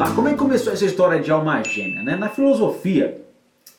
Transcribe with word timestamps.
lá, 0.00 0.14
como 0.14 0.28
é 0.28 0.32
que 0.32 0.38
começou 0.38 0.72
essa 0.72 0.84
história 0.84 1.20
de 1.20 1.30
alma 1.30 1.62
gêmea? 1.62 2.02
Né? 2.02 2.16
Na 2.16 2.30
filosofia 2.30 3.20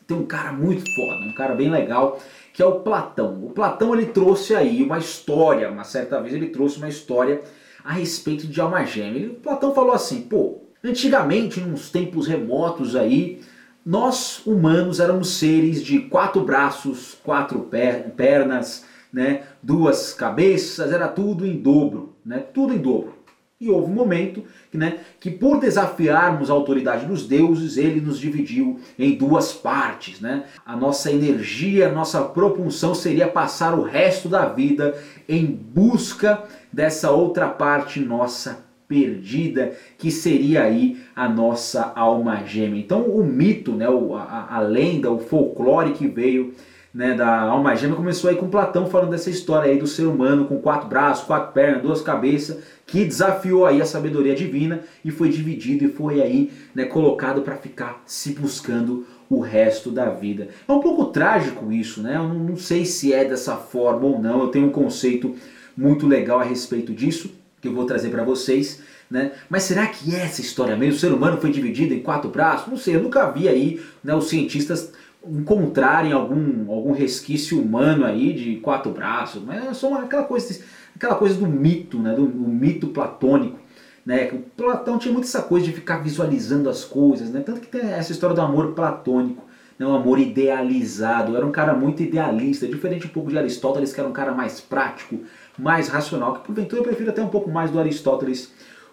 tem 0.06 0.16
um 0.16 0.26
cara 0.26 0.52
muito 0.52 0.84
foda, 0.94 1.26
um 1.26 1.34
cara 1.34 1.56
bem 1.56 1.70
legal, 1.70 2.20
que 2.54 2.62
é 2.62 2.66
o 2.66 2.82
Platão. 2.82 3.44
O 3.44 3.50
Platão 3.50 3.96
ele 3.96 4.08
trouxe 4.08 4.54
aí 4.54 4.84
uma 4.84 5.00
história, 5.00 5.70
uma 5.72 5.84
certa 5.84 6.22
vez 6.22 6.34
ele 6.34 6.48
trouxe 6.48 6.78
uma 6.78 6.90
história 6.90 7.42
a 7.84 7.94
respeito 7.94 8.46
de 8.46 8.62
alma 8.62 8.86
gêmea. 8.86 9.32
o 9.32 9.36
Platão 9.36 9.74
falou 9.74 9.94
assim, 9.94 10.22
pô, 10.22 10.62
antigamente, 10.84 11.60
nos 11.60 11.90
tempos 11.90 12.28
remotos 12.28 12.96
aí, 12.96 13.42
nós 13.84 14.46
humanos 14.46 15.00
éramos 15.00 15.30
seres 15.30 15.84
de 15.84 16.02
quatro 16.02 16.42
braços, 16.42 17.18
quatro 17.24 17.68
pernas, 18.16 18.86
né, 19.12 19.42
duas 19.62 20.14
cabeças, 20.14 20.92
era 20.92 21.08
tudo 21.08 21.48
em 21.48 21.58
dobro, 21.58 22.16
né, 22.24 22.40
tudo 22.54 22.74
em 22.76 22.78
dobro. 22.78 23.21
E 23.62 23.70
houve 23.70 23.92
um 23.92 23.94
momento 23.94 24.44
né, 24.74 25.02
que, 25.20 25.30
por 25.30 25.60
desafiarmos 25.60 26.50
a 26.50 26.54
autoridade 26.54 27.06
dos 27.06 27.28
deuses, 27.28 27.78
ele 27.78 28.02
nos 28.02 28.20
dividiu 28.20 28.80
em 28.98 29.14
duas 29.14 29.54
partes. 29.54 30.20
Né? 30.20 30.46
A 30.66 30.76
nossa 30.76 31.12
energia, 31.12 31.88
a 31.88 31.92
nossa 31.92 32.24
propulsão 32.24 32.96
seria 32.96 33.28
passar 33.28 33.78
o 33.78 33.84
resto 33.84 34.28
da 34.28 34.48
vida 34.48 34.96
em 35.30 35.46
busca 35.46 36.44
dessa 36.74 37.12
outra 37.12 37.48
parte 37.48 38.00
nossa 38.00 38.66
perdida, 38.88 39.74
que 39.96 40.10
seria 40.10 40.64
aí 40.64 41.00
a 41.16 41.30
nossa 41.30 41.94
alma 41.96 42.44
gêmea. 42.44 42.82
Então, 42.82 43.04
o 43.04 43.24
mito, 43.24 43.74
né, 43.74 43.86
a, 43.86 44.56
a 44.56 44.60
lenda, 44.60 45.12
o 45.12 45.20
folclore 45.20 45.94
que 45.94 46.08
veio 46.08 46.56
né, 46.94 47.14
da 47.14 47.42
alma 47.42 47.76
gêmea 47.76 47.96
começou 47.96 48.30
aí 48.30 48.36
com 48.36 48.50
Platão 48.50 48.88
falando 48.88 49.12
dessa 49.12 49.30
história 49.30 49.72
aí 49.72 49.80
do 49.80 49.88
ser 49.88 50.06
humano 50.06 50.46
com 50.46 50.60
quatro 50.60 50.90
braços, 50.90 51.26
quatro 51.26 51.54
pernas, 51.54 51.82
duas 51.82 52.02
cabeças, 52.02 52.58
que 52.86 53.06
desafiou 53.06 53.66
aí 53.66 53.82
a 53.82 53.86
sabedoria 53.86 54.36
divina 54.36 54.82
e 55.04 55.12
foi 55.12 55.30
dividido 55.30 55.86
e 55.86 55.88
foi 55.88 56.22
aí 56.22 56.52
né, 56.76 56.86
colocado 56.86 57.42
para 57.42 57.56
ficar 57.56 58.04
se 58.06 58.34
buscando 58.34 59.06
o 59.30 59.40
resto 59.40 59.90
da 59.90 60.10
vida. 60.10 60.50
É 60.68 60.72
um 60.72 60.82
pouco 60.82 61.06
trágico 61.06 61.72
isso, 61.72 62.02
né? 62.02 62.18
Eu 62.18 62.28
não 62.28 62.58
sei 62.58 62.86
se 62.86 63.14
é 63.14 63.24
dessa 63.24 63.56
forma 63.56 64.06
ou 64.06 64.20
não. 64.20 64.42
Eu 64.42 64.48
tenho 64.50 64.68
um 64.68 64.72
conceito 64.72 65.34
muito 65.76 66.06
legal 66.06 66.42
a 66.42 66.44
respeito 66.44 66.94
disso 66.94 67.34
que 67.62 67.70
eu 67.70 67.74
vou 67.74 67.86
trazer 67.86 68.10
para 68.10 68.26
vocês. 68.26 68.82
Né? 69.10 69.32
Mas 69.50 69.64
será 69.64 69.88
que 69.88 70.16
é 70.16 70.20
essa 70.20 70.42
história 70.42 70.76
mesmo? 70.76 70.96
O 70.96 71.00
ser 71.00 71.14
humano 71.14 71.38
foi 71.38 71.52
dividido 71.52 71.94
em 71.94 72.02
quatro 72.02 72.30
braços? 72.30 72.68
Não 72.68 72.78
sei, 72.78 72.96
eu 72.96 73.04
nunca 73.04 73.30
vi 73.30 73.48
aí 73.48 73.82
né, 74.04 74.16
os 74.16 74.30
cientistas 74.30 74.92
encontrarem 75.26 76.12
algum, 76.12 76.72
algum 76.72 76.92
resquício 76.92 77.62
humano 77.62 78.06
aí 78.06 78.34
de 78.34 78.56
quatro 78.58 78.92
braços, 78.92 79.44
mas 79.44 79.64
é 79.64 79.74
só 79.74 79.94
aquela 79.96 80.24
coisa, 80.24 80.60
aquela 80.96 81.16
coisa 81.16 81.36
do 81.36 81.48
mito, 81.48 82.00
né, 82.00 82.14
do, 82.14 82.26
do 82.26 82.48
mito 82.48 82.88
platônico. 82.88 83.60
Né? 84.06 84.32
O 84.34 84.40
Platão 84.40 84.98
tinha 84.98 85.14
muito 85.14 85.26
essa 85.26 85.44
coisa 85.44 85.66
de 85.66 85.74
ficar 85.74 85.98
visualizando 85.98 86.70
as 86.70 86.84
coisas, 86.84 87.30
né? 87.30 87.42
tanto 87.46 87.62
que 87.62 87.68
tem 87.68 87.82
essa 87.82 88.12
história 88.12 88.36
do 88.36 88.42
amor 88.42 88.74
platônico, 88.74 89.46
né? 89.78 89.86
um 89.86 89.94
amor 89.94 90.20
idealizado. 90.20 91.38
Era 91.38 91.46
um 91.46 91.52
cara 91.52 91.74
muito 91.76 92.02
idealista, 92.02 92.68
diferente 92.68 93.06
um 93.06 93.12
pouco 93.12 93.30
de 93.30 93.38
Aristóteles, 93.38 93.94
que 93.94 94.00
era 94.00 94.10
um 94.10 94.14
cara 94.14 94.34
mais 94.34 94.60
prático, 94.60 95.20
mais 95.58 95.88
racional, 95.88 96.34
que 96.34 96.46
porventura 96.46 96.82
eu 96.82 96.86
prefiro 96.86 97.12
até 97.12 97.22
um 97.22 97.30
pouco 97.30 97.52
mais 97.52 97.70
do 97.70 97.80
Aristóteles 97.80 98.52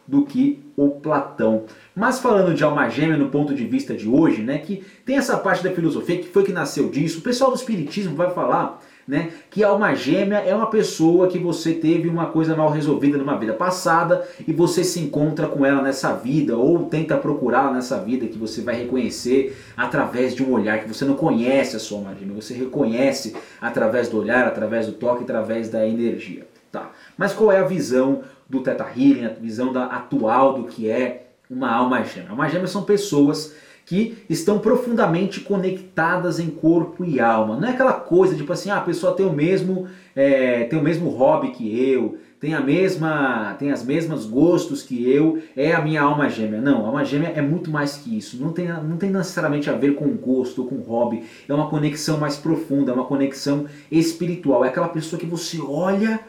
do 0.09 0.25
que 0.25 0.65
o 0.75 0.89
Platão. 0.89 1.65
Mas 1.95 2.19
falando 2.19 2.55
de 2.55 2.65
alma 2.65 2.89
gêmea 2.89 3.19
no 3.19 3.29
ponto 3.29 3.55
de 3.55 3.65
vista 3.67 3.95
de 3.95 4.09
hoje, 4.09 4.41
né, 4.41 4.57
que 4.59 4.83
tem 5.05 5.19
essa 5.19 5.37
parte 5.37 5.63
da 5.63 5.71
filosofia 5.71 6.19
que 6.19 6.29
foi 6.29 6.45
que 6.45 6.53
nasceu 6.53 6.89
disso, 6.89 7.19
o 7.19 7.23
pessoal 7.23 7.51
do 7.51 7.57
espiritismo 7.59 8.17
vai 8.17 8.31
falar 8.31 8.81
né, 9.07 9.31
que 9.51 9.65
alma 9.65 9.95
gêmea 9.95 10.39
é 10.39 10.55
uma 10.55 10.69
pessoa 10.69 11.29
que 11.29 11.39
você 11.39 11.73
teve 11.73 12.09
uma 12.09 12.27
coisa 12.27 12.55
mal 12.55 12.71
resolvida 12.71 13.17
numa 13.17 13.39
vida 13.39 13.55
passada 13.55 14.27
e 14.47 14.53
você 14.53 14.85
se 14.85 15.01
encontra 15.01 15.47
com 15.47 15.65
ela 15.65 15.81
nessa 15.81 16.13
vida 16.13 16.57
ou 16.57 16.87
tenta 16.87 17.17
procurá-la 17.17 17.73
nessa 17.73 17.99
vida 17.99 18.27
que 18.27 18.39
você 18.39 18.61
vai 18.61 18.77
reconhecer 18.77 19.57
através 19.77 20.35
de 20.35 20.43
um 20.43 20.53
olhar 20.53 20.81
que 20.81 20.89
você 20.89 21.07
não 21.07 21.15
conhece 21.15 21.75
a 21.75 21.79
sua 21.79 21.99
alma 21.99 22.15
gêmea, 22.15 22.35
você 22.35 22.53
reconhece 22.53 23.35
através 23.61 24.09
do 24.09 24.19
olhar, 24.19 24.47
através 24.47 24.87
do 24.87 24.93
toque, 24.93 25.23
através 25.23 25.71
da 25.71 25.87
energia. 25.87 26.47
Tá. 26.71 26.91
Mas 27.17 27.33
qual 27.33 27.51
é 27.51 27.61
a 27.61 27.65
visão 27.65 28.21
do 28.49 28.61
Teta 28.61 28.85
Healing, 28.85 29.27
a 29.27 29.29
visão 29.31 29.73
da, 29.73 29.85
atual 29.85 30.55
do 30.55 30.65
que 30.65 30.91
é 30.91 31.29
uma 31.51 31.71
alma 31.71 32.03
gêmea. 32.03 32.31
Alma 32.31 32.49
gêmea 32.49 32.67
são 32.67 32.83
pessoas 32.83 33.55
que 33.85 34.19
estão 34.29 34.59
profundamente 34.59 35.41
conectadas 35.41 36.39
em 36.39 36.51
corpo 36.51 37.05
e 37.05 37.21
alma. 37.21 37.57
Não 37.57 37.69
é 37.69 37.71
aquela 37.71 37.95
coisa 37.95 38.37
tipo 38.37 38.53
assim, 38.53 38.71
ah, 38.71 38.77
a 38.77 38.83
pessoa 38.83 39.15
tem 39.15 39.25
o 39.25 39.33
mesmo, 39.33 39.89
é, 40.15 40.65
tem 40.65 40.79
o 40.79 40.83
mesmo 40.83 41.09
hobby 41.09 41.53
que 41.53 41.91
eu, 41.91 42.19
tem 42.39 42.53
a 42.55 42.61
mesma, 42.61 43.57
tem 43.59 43.73
as 43.73 43.83
mesmas 43.83 44.27
gostos 44.27 44.83
que 44.83 45.11
eu, 45.11 45.43
é 45.57 45.73
a 45.73 45.81
minha 45.81 46.03
alma 46.03 46.29
gêmea. 46.29 46.61
Não, 46.61 46.85
a 46.85 46.89
alma 46.89 47.05
gêmea 47.05 47.33
é 47.35 47.41
muito 47.41 47.71
mais 47.71 47.97
que 47.97 48.17
isso. 48.17 48.37
Não 48.39 48.53
tem, 48.53 48.69
não 48.69 48.99
tem 48.99 49.11
necessariamente 49.11 49.71
a 49.71 49.73
ver 49.73 49.95
com 49.95 50.07
gosto 50.11 50.63
ou 50.63 50.69
com 50.69 50.77
hobby. 50.77 51.25
É 51.49 51.55
uma 51.55 51.71
conexão 51.71 52.19
mais 52.19 52.37
profunda, 52.37 52.93
é 52.93 52.95
uma 52.95 53.07
conexão 53.07 53.65
espiritual. 53.91 54.65
É 54.65 54.69
aquela 54.69 54.89
pessoa 54.89 55.19
que 55.19 55.27
você 55.27 55.59
olha 55.61 56.21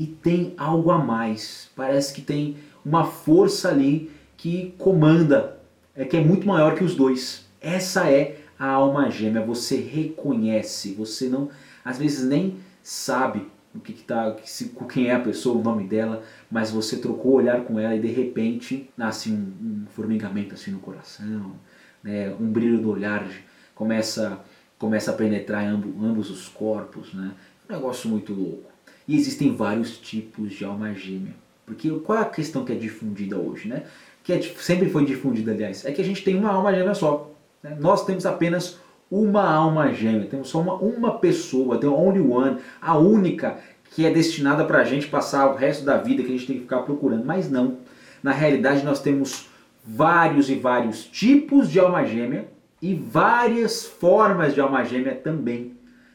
e 0.00 0.06
tem 0.06 0.54
algo 0.56 0.90
a 0.90 0.98
mais. 0.98 1.68
Parece 1.76 2.14
que 2.14 2.22
tem 2.22 2.56
uma 2.82 3.04
força 3.04 3.68
ali 3.68 4.10
que 4.34 4.74
comanda, 4.78 5.60
é 5.94 6.06
que 6.06 6.16
é 6.16 6.24
muito 6.24 6.48
maior 6.48 6.74
que 6.74 6.82
os 6.82 6.94
dois. 6.94 7.44
Essa 7.60 8.10
é 8.10 8.40
a 8.58 8.66
alma 8.66 9.10
gêmea, 9.10 9.44
você 9.44 9.76
reconhece, 9.76 10.94
você 10.94 11.28
não, 11.28 11.50
às 11.84 11.98
vezes 11.98 12.26
nem 12.26 12.56
sabe 12.82 13.46
o 13.74 13.78
que, 13.78 13.92
que 13.92 14.02
tá, 14.02 14.34
com 14.74 14.86
quem 14.86 15.08
é 15.08 15.14
a 15.14 15.20
pessoa, 15.20 15.58
o 15.58 15.62
nome 15.62 15.86
dela, 15.86 16.22
mas 16.50 16.70
você 16.70 16.96
trocou 16.96 17.32
o 17.32 17.34
olhar 17.34 17.60
com 17.64 17.78
ela 17.78 17.94
e 17.94 18.00
de 18.00 18.08
repente 18.08 18.88
nasce 18.96 19.30
um, 19.30 19.52
um 19.84 19.86
formigamento 19.90 20.54
assim 20.54 20.70
no 20.70 20.78
coração, 20.78 21.56
né, 22.02 22.34
um 22.40 22.50
brilho 22.50 22.80
do 22.80 22.90
olhar 22.90 23.30
começa, 23.74 24.40
começa 24.78 25.10
a 25.10 25.14
penetrar 25.14 25.62
ambos, 25.62 25.92
ambos 26.02 26.30
os 26.30 26.48
corpos, 26.48 27.12
né, 27.12 27.32
um 27.68 27.74
negócio 27.74 28.08
muito 28.08 28.32
louco. 28.32 28.69
E 29.10 29.16
existem 29.16 29.52
vários 29.52 29.98
tipos 29.98 30.52
de 30.52 30.64
alma 30.64 30.94
gêmea. 30.94 31.34
Porque 31.66 31.90
qual 31.90 32.16
é 32.16 32.22
a 32.22 32.26
questão 32.26 32.64
que 32.64 32.70
é 32.70 32.76
difundida 32.76 33.36
hoje, 33.36 33.66
né? 33.66 33.82
Que 34.22 34.32
é, 34.32 34.40
sempre 34.40 34.88
foi 34.88 35.04
difundida, 35.04 35.50
aliás, 35.50 35.84
é 35.84 35.90
que 35.90 36.00
a 36.00 36.04
gente 36.04 36.22
tem 36.22 36.38
uma 36.38 36.52
alma 36.52 36.72
gêmea 36.72 36.94
só. 36.94 37.28
Né? 37.60 37.76
Nós 37.80 38.06
temos 38.06 38.24
apenas 38.24 38.78
uma 39.10 39.52
alma 39.52 39.92
gêmea, 39.92 40.28
temos 40.28 40.48
só 40.48 40.60
uma, 40.60 40.74
uma 40.74 41.18
pessoa, 41.18 41.76
tem 41.76 41.90
only 41.90 42.20
one, 42.20 42.58
a 42.80 42.96
única 42.96 43.58
que 43.90 44.06
é 44.06 44.12
destinada 44.12 44.64
para 44.64 44.78
a 44.78 44.84
gente 44.84 45.08
passar 45.08 45.50
o 45.50 45.56
resto 45.56 45.84
da 45.84 45.96
vida 45.96 46.22
que 46.22 46.28
a 46.28 46.36
gente 46.36 46.46
tem 46.46 46.56
que 46.58 46.62
ficar 46.62 46.82
procurando. 46.82 47.24
Mas 47.24 47.50
não. 47.50 47.78
Na 48.22 48.30
realidade, 48.30 48.84
nós 48.84 49.02
temos 49.02 49.48
vários 49.84 50.48
e 50.48 50.54
vários 50.54 51.04
tipos 51.04 51.68
de 51.68 51.80
alma 51.80 52.04
gêmea 52.04 52.46
e 52.80 52.94
várias 52.94 53.84
formas 53.84 54.54
de 54.54 54.60
alma 54.60 54.84
gêmea 54.84 55.16
também. 55.16 55.72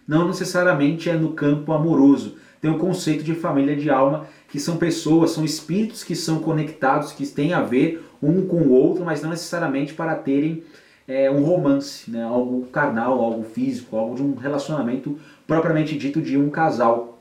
Não 0.07 0.29
necessariamente 0.29 1.09
é 1.09 1.13
no 1.13 1.33
campo 1.33 1.73
amoroso 1.73 2.37
tem 2.61 2.71
o 2.71 2.77
conceito 2.77 3.23
de 3.23 3.35
família 3.35 3.75
de 3.75 3.89
alma, 3.89 4.27
que 4.49 4.59
são 4.59 4.77
pessoas, 4.77 5.31
são 5.31 5.43
espíritos 5.43 6.03
que 6.03 6.15
são 6.15 6.39
conectados, 6.39 7.11
que 7.11 7.25
têm 7.27 7.53
a 7.53 7.61
ver 7.61 8.03
um 8.21 8.45
com 8.45 8.57
o 8.57 8.71
outro, 8.71 9.03
mas 9.03 9.21
não 9.21 9.29
necessariamente 9.29 9.93
para 9.93 10.15
terem 10.15 10.63
é, 11.07 11.29
um 11.29 11.43
romance, 11.43 12.09
né? 12.09 12.23
algo 12.23 12.65
carnal, 12.67 13.19
algo 13.19 13.43
físico, 13.43 13.95
algo 13.95 14.15
de 14.15 14.23
um 14.23 14.35
relacionamento 14.35 15.19
propriamente 15.45 15.97
dito 15.97 16.21
de 16.21 16.37
um 16.37 16.49
casal. 16.49 17.19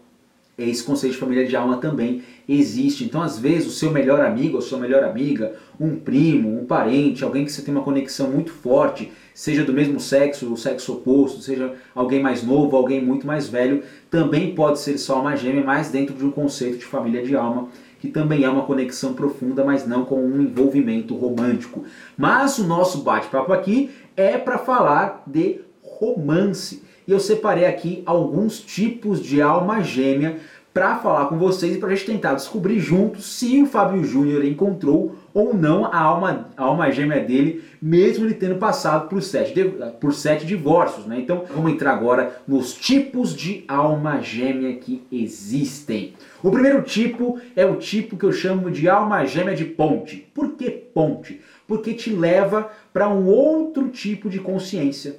Esse 0.56 0.84
conceito 0.84 1.14
de 1.14 1.18
família 1.18 1.46
de 1.46 1.56
alma 1.56 1.78
também 1.78 2.22
existe. 2.48 3.04
Então, 3.04 3.20
às 3.20 3.38
vezes, 3.38 3.66
o 3.66 3.72
seu 3.72 3.90
melhor 3.90 4.20
amigo 4.20 4.56
ou 4.56 4.62
sua 4.62 4.78
melhor 4.78 5.02
amiga, 5.02 5.56
um 5.80 5.96
primo, 5.96 6.60
um 6.60 6.64
parente, 6.64 7.24
alguém 7.24 7.44
que 7.44 7.50
você 7.50 7.60
tem 7.60 7.74
uma 7.74 7.82
conexão 7.82 8.30
muito 8.30 8.52
forte, 8.52 9.10
seja 9.34 9.64
do 9.64 9.72
mesmo 9.72 9.98
sexo, 9.98 10.52
o 10.52 10.56
sexo 10.56 10.94
oposto, 10.94 11.42
seja 11.42 11.74
alguém 11.94 12.22
mais 12.22 12.44
novo, 12.44 12.76
alguém 12.76 13.04
muito 13.04 13.26
mais 13.26 13.48
velho, 13.48 13.82
também 14.08 14.54
pode 14.54 14.78
ser 14.78 14.96
só 14.96 15.20
uma 15.20 15.34
gêmea, 15.34 15.64
mas 15.64 15.90
dentro 15.90 16.14
de 16.14 16.24
um 16.24 16.30
conceito 16.30 16.78
de 16.78 16.84
família 16.84 17.22
de 17.22 17.34
alma, 17.34 17.68
que 17.98 18.08
também 18.08 18.44
é 18.44 18.48
uma 18.48 18.64
conexão 18.64 19.12
profunda, 19.12 19.64
mas 19.64 19.86
não 19.86 20.04
com 20.04 20.22
um 20.22 20.40
envolvimento 20.40 21.16
romântico. 21.16 21.84
Mas 22.16 22.58
o 22.58 22.64
nosso 22.66 22.98
bate-papo 23.02 23.52
aqui 23.52 23.90
é 24.16 24.38
para 24.38 24.58
falar 24.58 25.24
de 25.26 25.60
romance. 25.82 26.82
E 27.06 27.12
eu 27.12 27.18
separei 27.18 27.66
aqui 27.66 28.02
alguns 28.06 28.60
tipos 28.60 29.20
de 29.20 29.42
alma 29.42 29.82
gêmea 29.82 30.38
para 30.72 30.96
falar 30.96 31.26
com 31.26 31.38
vocês 31.38 31.76
e 31.76 31.78
para 31.78 31.88
a 31.88 31.94
gente 31.94 32.06
tentar 32.06 32.34
descobrir 32.34 32.80
juntos 32.80 33.24
se 33.24 33.62
o 33.62 33.66
Fábio 33.66 34.02
Júnior 34.04 34.44
encontrou 34.44 35.14
ou 35.34 35.52
não 35.52 35.86
a 35.86 35.98
alma, 35.98 36.48
a 36.56 36.62
alma 36.62 36.92
gêmea 36.92 37.18
dele, 37.18 37.64
mesmo 37.82 38.24
ele 38.24 38.34
tendo 38.34 38.54
passado 38.54 39.08
por 39.08 39.20
sete, 39.20 39.52
por 40.00 40.14
sete 40.14 40.46
divórcios. 40.46 41.06
Né? 41.06 41.18
Então 41.18 41.44
vamos 41.52 41.72
entrar 41.72 41.92
agora 41.92 42.40
nos 42.46 42.72
tipos 42.72 43.34
de 43.34 43.64
alma 43.66 44.20
gêmea 44.20 44.76
que 44.76 45.02
existem. 45.10 46.14
O 46.40 46.52
primeiro 46.52 46.82
tipo 46.82 47.40
é 47.56 47.66
o 47.66 47.76
tipo 47.76 48.16
que 48.16 48.24
eu 48.24 48.32
chamo 48.32 48.70
de 48.70 48.88
alma 48.88 49.26
gêmea 49.26 49.56
de 49.56 49.64
ponte. 49.64 50.28
Por 50.32 50.52
que 50.52 50.70
ponte? 50.70 51.40
Porque 51.66 51.92
te 51.92 52.10
leva 52.10 52.70
para 52.92 53.08
um 53.08 53.26
outro 53.26 53.88
tipo 53.88 54.30
de 54.30 54.38
consciência. 54.38 55.16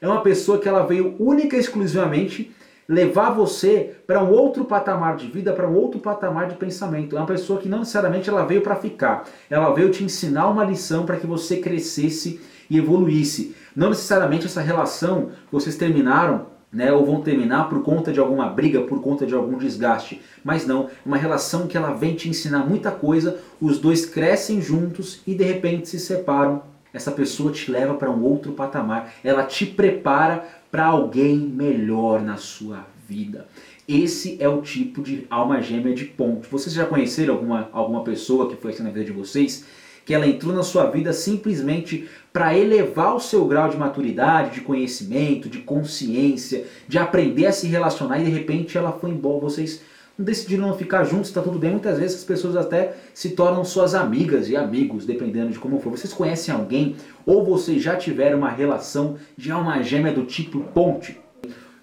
É 0.00 0.08
uma 0.08 0.22
pessoa 0.22 0.58
que 0.58 0.68
ela 0.68 0.86
veio 0.86 1.14
única 1.18 1.56
e 1.56 1.60
exclusivamente 1.60 2.52
levar 2.88 3.30
você 3.30 3.96
para 4.06 4.24
um 4.24 4.30
outro 4.30 4.64
patamar 4.64 5.16
de 5.16 5.26
vida, 5.26 5.52
para 5.52 5.68
um 5.68 5.74
outro 5.74 6.00
patamar 6.00 6.48
de 6.48 6.54
pensamento. 6.54 7.16
É 7.16 7.20
uma 7.20 7.26
pessoa 7.26 7.60
que 7.60 7.68
não 7.68 7.80
necessariamente 7.80 8.30
ela 8.30 8.46
veio 8.46 8.62
para 8.62 8.76
ficar, 8.76 9.28
ela 9.50 9.72
veio 9.74 9.90
te 9.90 10.02
ensinar 10.02 10.48
uma 10.48 10.64
lição 10.64 11.04
para 11.04 11.16
que 11.16 11.26
você 11.26 11.58
crescesse 11.58 12.40
e 12.70 12.78
evoluísse. 12.78 13.54
Não 13.76 13.90
necessariamente 13.90 14.46
essa 14.46 14.60
relação 14.60 15.26
que 15.46 15.52
vocês 15.52 15.76
terminaram 15.76 16.46
né, 16.72 16.92
ou 16.92 17.04
vão 17.04 17.20
terminar 17.20 17.68
por 17.68 17.82
conta 17.82 18.12
de 18.12 18.20
alguma 18.20 18.48
briga, 18.48 18.82
por 18.82 19.00
conta 19.02 19.26
de 19.26 19.34
algum 19.34 19.56
desgaste. 19.58 20.20
Mas 20.44 20.66
não, 20.66 20.84
é 20.84 20.88
uma 21.04 21.16
relação 21.16 21.66
que 21.66 21.76
ela 21.76 21.92
vem 21.92 22.14
te 22.14 22.28
ensinar 22.28 22.66
muita 22.66 22.90
coisa, 22.90 23.38
os 23.60 23.78
dois 23.78 24.04
crescem 24.04 24.60
juntos 24.60 25.22
e 25.26 25.34
de 25.34 25.44
repente 25.44 25.88
se 25.88 25.98
separam. 25.98 26.62
Essa 26.92 27.10
pessoa 27.10 27.52
te 27.52 27.70
leva 27.70 27.94
para 27.94 28.10
um 28.10 28.22
outro 28.22 28.52
patamar, 28.52 29.12
ela 29.22 29.44
te 29.44 29.66
prepara 29.66 30.44
para 30.70 30.86
alguém 30.86 31.36
melhor 31.38 32.22
na 32.22 32.36
sua 32.36 32.86
vida. 33.08 33.46
Esse 33.86 34.36
é 34.38 34.48
o 34.48 34.60
tipo 34.60 35.02
de 35.02 35.26
alma 35.30 35.62
gêmea 35.62 35.94
de 35.94 36.04
ponte. 36.04 36.48
Vocês 36.50 36.74
já 36.74 36.84
conheceram 36.84 37.34
alguma, 37.34 37.70
alguma 37.72 38.04
pessoa 38.04 38.48
que 38.48 38.56
foi 38.56 38.72
assim 38.72 38.82
na 38.82 38.90
vida 38.90 39.06
de 39.06 39.12
vocês? 39.12 39.64
Que 40.04 40.12
ela 40.12 40.26
entrou 40.26 40.54
na 40.54 40.62
sua 40.62 40.90
vida 40.90 41.12
simplesmente 41.12 42.06
para 42.32 42.56
elevar 42.56 43.14
o 43.14 43.20
seu 43.20 43.46
grau 43.46 43.68
de 43.68 43.78
maturidade, 43.78 44.54
de 44.54 44.60
conhecimento, 44.60 45.48
de 45.48 45.58
consciência, 45.58 46.66
de 46.86 46.98
aprender 46.98 47.46
a 47.46 47.52
se 47.52 47.66
relacionar 47.66 48.20
e 48.20 48.24
de 48.24 48.30
repente 48.30 48.76
ela 48.76 48.92
foi 48.92 49.10
embora. 49.10 49.40
Vocês 49.40 49.82
decidiram 50.18 50.66
não 50.66 50.76
ficar 50.76 51.04
juntos, 51.04 51.28
está 51.28 51.40
tudo 51.40 51.58
bem. 51.58 51.70
Muitas 51.70 51.98
vezes 51.98 52.18
as 52.18 52.24
pessoas 52.24 52.56
até 52.56 52.96
se 53.14 53.30
tornam 53.30 53.64
suas 53.64 53.94
amigas 53.94 54.48
e 54.48 54.56
amigos, 54.56 55.06
dependendo 55.06 55.52
de 55.52 55.58
como 55.58 55.78
for. 55.78 55.90
Vocês 55.90 56.12
conhecem 56.12 56.52
alguém 56.52 56.96
ou 57.24 57.44
vocês 57.44 57.80
já 57.80 57.96
tiveram 57.96 58.38
uma 58.38 58.50
relação 58.50 59.16
de 59.36 59.50
alma 59.52 59.80
gêmea 59.82 60.12
do 60.12 60.24
tipo 60.24 60.60
ponte? 60.60 61.20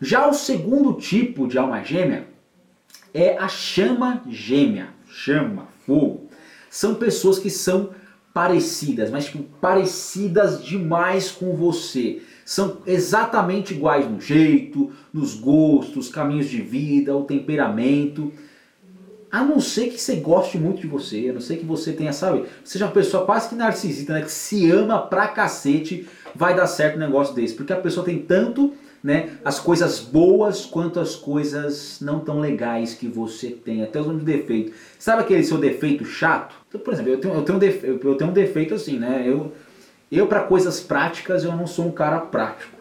Já 0.02 0.28
o 0.28 0.34
segundo 0.34 0.94
tipo 0.94 1.48
de 1.48 1.58
alma 1.58 1.82
gêmea 1.82 2.28
é 3.14 3.38
a 3.38 3.48
chama 3.48 4.22
gêmea, 4.30 4.90
chama, 5.08 5.68
fogo. 5.86 6.30
São 6.70 6.96
pessoas 6.96 7.40
que 7.40 7.50
são 7.50 7.92
parecidas, 8.34 9.10
mas 9.10 9.26
tipo, 9.26 9.44
parecidas 9.62 10.62
demais 10.62 11.32
com 11.32 11.56
você. 11.56 12.22
São 12.46 12.78
exatamente 12.86 13.74
iguais 13.74 14.08
no 14.08 14.22
jeito, 14.22 14.92
nos 15.12 15.34
gostos, 15.34 16.10
caminhos 16.10 16.48
de 16.48 16.62
vida, 16.62 17.18
o 17.18 17.24
temperamento. 17.24 18.32
A 19.32 19.44
não 19.44 19.60
ser 19.60 19.88
que 19.88 20.00
você 20.00 20.18
goste 20.18 20.58
muito 20.60 20.80
de 20.82 20.88
você, 20.88 21.30
a 21.30 21.34
não 21.34 21.42
ser 21.42 21.58
que 21.58 21.66
você 21.66 21.92
tenha, 21.92 22.14
sabe, 22.14 22.46
seja 22.64 22.86
uma 22.86 22.92
pessoa 22.92 23.26
quase 23.26 23.50
que 23.50 23.56
narcisista, 23.56 24.14
né, 24.14 24.22
que 24.22 24.32
se 24.32 24.70
ama 24.70 25.00
pra 25.00 25.28
cacete, 25.28 26.08
vai 26.36 26.56
dar 26.56 26.68
certo 26.68 26.98
um 26.98 27.00
negócio 27.00 27.34
desse. 27.34 27.56
Porque 27.56 27.74
a 27.74 27.78
pessoa 27.78 28.06
tem 28.06 28.20
tanto 28.20 28.74
né, 29.04 29.32
as 29.44 29.60
coisas 29.60 30.00
boas 30.00 30.66
quanto 30.66 31.00
as 31.00 31.16
coisas 31.16 32.00
não 32.00 32.20
tão 32.20 32.40
legais 32.40 32.94
que 32.94 33.08
você 33.08 33.50
tem, 33.50 33.84
até 33.84 34.00
os 34.00 34.08
de 34.08 34.24
defeito. 34.24 34.72
Sabe 35.00 35.22
aquele 35.22 35.44
seu 35.44 35.58
defeito 35.58 36.06
chato? 36.06 36.56
Então, 36.68 36.80
por 36.80 36.94
exemplo, 36.94 37.12
eu 37.12 37.20
tenho, 37.20 37.34
eu 37.34 37.42
tenho, 37.44 37.56
um, 37.56 37.60
defeito, 37.60 38.08
eu 38.08 38.16
tenho 38.16 38.30
um 38.30 38.34
defeito 38.34 38.74
assim, 38.76 39.00
né? 39.00 39.24
Eu, 39.26 39.52
eu 40.12 40.28
para 40.28 40.42
coisas 40.42 40.80
práticas, 40.80 41.44
eu 41.44 41.52
não 41.56 41.68
sou 41.68 41.88
um 41.88 41.92
cara 41.92 42.20
prático. 42.20 42.76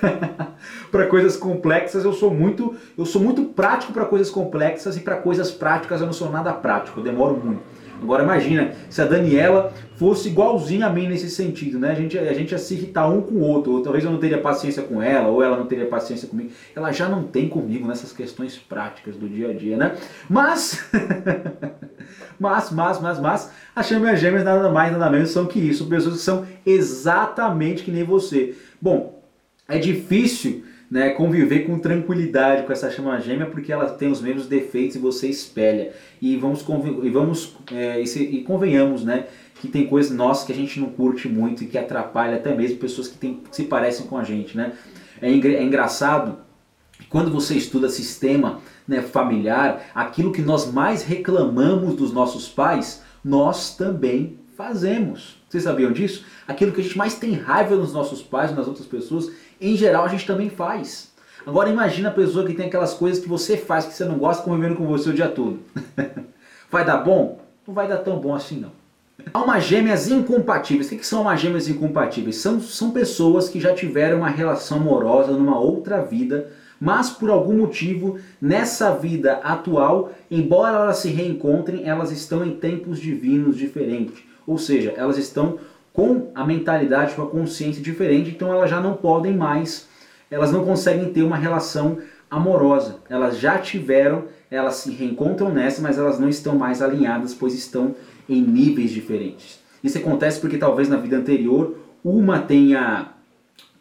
para 0.90 1.06
coisas 1.06 1.36
complexas 1.36 2.02
eu 2.02 2.12
sou 2.14 2.32
muito 2.32 2.74
eu 2.96 3.04
sou 3.04 3.20
muito 3.20 3.44
prático 3.44 3.92
para 3.92 4.06
coisas 4.06 4.30
complexas 4.30 4.96
e 4.96 5.00
para 5.00 5.16
coisas 5.16 5.50
práticas 5.50 6.00
eu 6.00 6.06
não 6.06 6.12
sou 6.12 6.30
nada 6.30 6.52
prático, 6.54 7.00
eu 7.00 7.04
demoro 7.04 7.36
muito. 7.36 7.60
Agora 8.00 8.22
imagina 8.22 8.72
se 8.88 9.02
a 9.02 9.04
Daniela 9.04 9.72
fosse 9.96 10.28
igualzinha 10.28 10.86
a 10.86 10.90
mim 10.90 11.08
nesse 11.08 11.28
sentido, 11.28 11.78
né? 11.78 11.90
A 11.90 11.94
gente, 11.94 12.16
a 12.16 12.32
gente 12.32 12.52
ia 12.52 12.58
se 12.58 12.74
irritar 12.74 13.08
um 13.08 13.20
com 13.20 13.34
o 13.34 13.40
outro, 13.40 13.72
ou 13.72 13.82
talvez 13.82 14.04
eu 14.04 14.10
não 14.10 14.18
teria 14.18 14.38
paciência 14.38 14.82
com 14.82 15.02
ela, 15.02 15.28
ou 15.28 15.42
ela 15.42 15.56
não 15.56 15.66
teria 15.66 15.86
paciência 15.86 16.28
comigo. 16.28 16.50
Ela 16.74 16.92
já 16.92 17.08
não 17.08 17.24
tem 17.24 17.48
comigo 17.48 17.86
nessas 17.86 18.12
questões 18.12 18.56
práticas 18.56 19.16
do 19.16 19.28
dia 19.28 19.50
a 19.50 19.52
dia, 19.52 19.76
né? 19.76 19.96
Mas, 20.28 20.88
mas, 22.38 22.70
mas, 22.70 23.00
mas, 23.00 23.20
mas, 23.20 23.52
as 23.74 23.86
chamas 23.86 24.20
gêmeas 24.20 24.44
nada 24.44 24.70
mais, 24.70 24.92
nada 24.92 25.10
menos 25.10 25.30
são 25.30 25.46
que 25.46 25.58
isso, 25.58 25.86
pessoas 25.86 26.14
que 26.16 26.22
são 26.22 26.46
exatamente 26.64 27.82
que 27.82 27.90
nem 27.90 28.04
você. 28.04 28.54
Bom, 28.80 29.20
é 29.68 29.78
difícil 29.78 30.64
né, 30.90 31.10
conviver 31.10 31.66
com 31.66 31.78
tranquilidade 31.78 32.64
com 32.64 32.72
essa 32.72 32.90
chama 32.90 33.20
gêmea 33.20 33.46
porque 33.46 33.72
ela 33.72 33.90
tem 33.90 34.10
os 34.10 34.20
mesmos 34.20 34.46
defeitos 34.46 34.96
e 34.96 34.98
você 34.98 35.28
espelha. 35.28 35.92
E 36.20 36.36
vamos, 36.36 36.64
e 37.02 37.10
vamos 37.10 37.56
é, 37.72 38.00
e, 38.00 38.06
se, 38.06 38.22
e 38.22 38.42
convenhamos, 38.42 39.04
né, 39.04 39.26
que 39.56 39.68
tem 39.68 39.86
coisas 39.86 40.16
nossas 40.16 40.46
que 40.46 40.52
a 40.52 40.54
gente 40.54 40.80
não 40.80 40.90
curte 40.90 41.28
muito 41.28 41.64
e 41.64 41.66
que 41.66 41.76
atrapalha 41.76 42.36
até 42.36 42.54
mesmo 42.54 42.78
pessoas 42.78 43.08
que, 43.08 43.18
tem, 43.18 43.34
que 43.34 43.54
se 43.54 43.64
parecem 43.64 44.06
com 44.06 44.16
a 44.16 44.24
gente, 44.24 44.56
né. 44.56 44.72
É, 45.20 45.28
é 45.28 45.62
engraçado 45.62 46.38
quando 47.08 47.30
você 47.30 47.54
estuda 47.54 47.88
sistema 47.88 48.60
né, 48.86 49.02
familiar, 49.02 49.90
aquilo 49.94 50.32
que 50.32 50.42
nós 50.42 50.70
mais 50.72 51.02
reclamamos 51.02 51.94
dos 51.94 52.12
nossos 52.12 52.48
pais, 52.48 53.02
nós 53.24 53.76
também 53.76 54.38
fazemos. 54.56 55.38
Vocês 55.48 55.62
sabiam 55.62 55.92
disso? 55.92 56.24
Aquilo 56.46 56.72
que 56.72 56.80
a 56.80 56.84
gente 56.84 56.98
mais 56.98 57.14
tem 57.14 57.32
raiva 57.32 57.76
nos 57.76 57.92
nossos 57.92 58.20
pais, 58.22 58.54
nas 58.54 58.66
outras 58.66 58.86
pessoas, 58.86 59.30
em 59.60 59.76
geral 59.76 60.04
a 60.04 60.08
gente 60.08 60.26
também 60.26 60.50
faz. 60.50 61.12
Agora 61.46 61.70
imagina 61.70 62.08
a 62.08 62.12
pessoa 62.12 62.46
que 62.46 62.54
tem 62.54 62.66
aquelas 62.66 62.94
coisas 62.94 63.22
que 63.22 63.28
você 63.28 63.56
faz 63.56 63.86
que 63.86 63.94
você 63.94 64.04
não 64.04 64.18
gosta 64.18 64.42
convivendo 64.42 64.76
com 64.76 64.86
você 64.86 65.10
o 65.10 65.14
dia 65.14 65.28
todo. 65.28 65.60
vai 66.70 66.84
dar 66.84 66.98
bom? 66.98 67.40
Não 67.66 67.74
vai 67.74 67.88
dar 67.88 67.98
tão 67.98 68.18
bom 68.18 68.34
assim 68.34 68.60
não. 68.60 68.72
Almas 69.32 69.64
gêmeas 69.64 70.08
incompatíveis. 70.08 70.90
O 70.90 70.96
que 70.96 71.06
são 71.06 71.20
almas 71.20 71.40
gêmeas 71.40 71.68
incompatíveis? 71.68 72.36
São, 72.36 72.60
são 72.60 72.90
pessoas 72.90 73.48
que 73.48 73.60
já 73.60 73.74
tiveram 73.74 74.18
uma 74.18 74.28
relação 74.28 74.78
amorosa 74.78 75.32
numa 75.32 75.58
outra 75.58 76.02
vida, 76.02 76.50
mas 76.80 77.10
por 77.10 77.30
algum 77.30 77.58
motivo, 77.58 78.18
nessa 78.40 78.94
vida 78.94 79.34
atual, 79.42 80.12
embora 80.30 80.76
elas 80.76 80.98
se 80.98 81.08
reencontrem, 81.08 81.88
elas 81.88 82.12
estão 82.12 82.44
em 82.44 82.56
tempos 82.56 83.00
divinos 83.00 83.56
diferentes. 83.56 84.22
Ou 84.46 84.56
seja, 84.56 84.94
elas 84.96 85.18
estão 85.18 85.58
com 85.98 86.30
a 86.32 86.46
mentalidade, 86.46 87.16
com 87.16 87.22
a 87.22 87.26
consciência 87.26 87.82
diferente, 87.82 88.30
então 88.30 88.52
elas 88.52 88.70
já 88.70 88.80
não 88.80 88.94
podem 88.94 89.36
mais, 89.36 89.88
elas 90.30 90.52
não 90.52 90.64
conseguem 90.64 91.12
ter 91.12 91.24
uma 91.24 91.36
relação 91.36 91.98
amorosa. 92.30 93.00
Elas 93.10 93.36
já 93.36 93.58
tiveram, 93.58 94.26
elas 94.48 94.76
se 94.76 94.92
reencontram 94.92 95.50
nessa, 95.50 95.82
mas 95.82 95.98
elas 95.98 96.20
não 96.20 96.28
estão 96.28 96.56
mais 96.56 96.80
alinhadas, 96.80 97.34
pois 97.34 97.52
estão 97.52 97.96
em 98.28 98.40
níveis 98.40 98.92
diferentes. 98.92 99.58
Isso 99.82 99.98
acontece 99.98 100.40
porque 100.40 100.56
talvez 100.56 100.88
na 100.88 100.98
vida 100.98 101.16
anterior 101.16 101.76
uma 102.04 102.38
tenha 102.38 103.08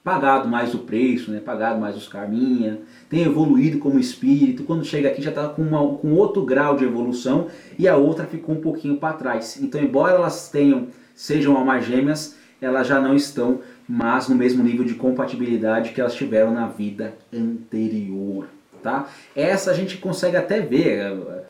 pagado 0.03 0.49
mais 0.49 0.73
o 0.73 0.79
preço, 0.79 1.29
né, 1.29 1.39
pagado 1.39 1.79
mais 1.79 1.95
os 1.95 2.07
karminha, 2.07 2.79
tenha 3.11 3.27
evoluído 3.27 3.77
como 3.77 3.99
espírito, 3.99 4.63
quando 4.63 4.83
chega 4.83 5.09
aqui 5.09 5.21
já 5.21 5.29
está 5.29 5.49
com, 5.49 5.67
com 5.97 6.13
outro 6.13 6.43
grau 6.43 6.77
de 6.77 6.83
evolução 6.83 7.45
e 7.77 7.87
a 7.87 7.95
outra 7.95 8.25
ficou 8.25 8.55
um 8.55 8.61
pouquinho 8.61 8.97
para 8.97 9.13
trás. 9.13 9.59
Então, 9.61 9.79
embora 9.79 10.15
elas 10.15 10.49
tenham 10.49 10.87
sejam 11.17 11.57
almas 11.57 11.83
gêmeas, 11.83 12.37
elas 12.61 12.87
já 12.87 13.01
não 13.01 13.15
estão 13.15 13.59
mais 13.89 14.29
no 14.29 14.35
mesmo 14.35 14.63
nível 14.63 14.85
de 14.85 14.93
compatibilidade 14.93 15.91
que 15.91 15.99
elas 15.99 16.13
tiveram 16.13 16.53
na 16.53 16.67
vida 16.67 17.15
anterior. 17.33 18.47
Tá? 18.83 19.09
Essa 19.35 19.71
a 19.71 19.73
gente 19.73 19.97
consegue 19.97 20.37
até 20.37 20.59
ver, 20.59 21.01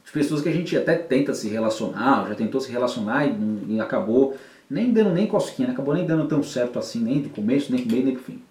as 0.04 0.10
pessoas 0.12 0.42
que 0.42 0.48
a 0.48 0.54
gente 0.54 0.76
até 0.78 0.96
tenta 0.96 1.34
se 1.34 1.50
relacionar, 1.50 2.30
já 2.30 2.36
tentou 2.36 2.62
se 2.62 2.72
relacionar 2.72 3.28
e, 3.28 3.76
e 3.76 3.82
acabou 3.82 4.38
nem 4.70 4.92
dando 4.92 5.14
nem 5.14 5.28
cosquinha, 5.28 5.70
acabou 5.70 5.94
nem 5.94 6.06
dando 6.06 6.28
tão 6.28 6.42
certo 6.42 6.80
assim, 6.80 7.04
nem 7.04 7.22
do 7.22 7.30
começo, 7.30 7.72
nem 7.72 7.84
do 7.84 7.92
meio, 7.92 8.06
nem 8.06 8.14
do 8.14 8.20
fim. 8.22 8.42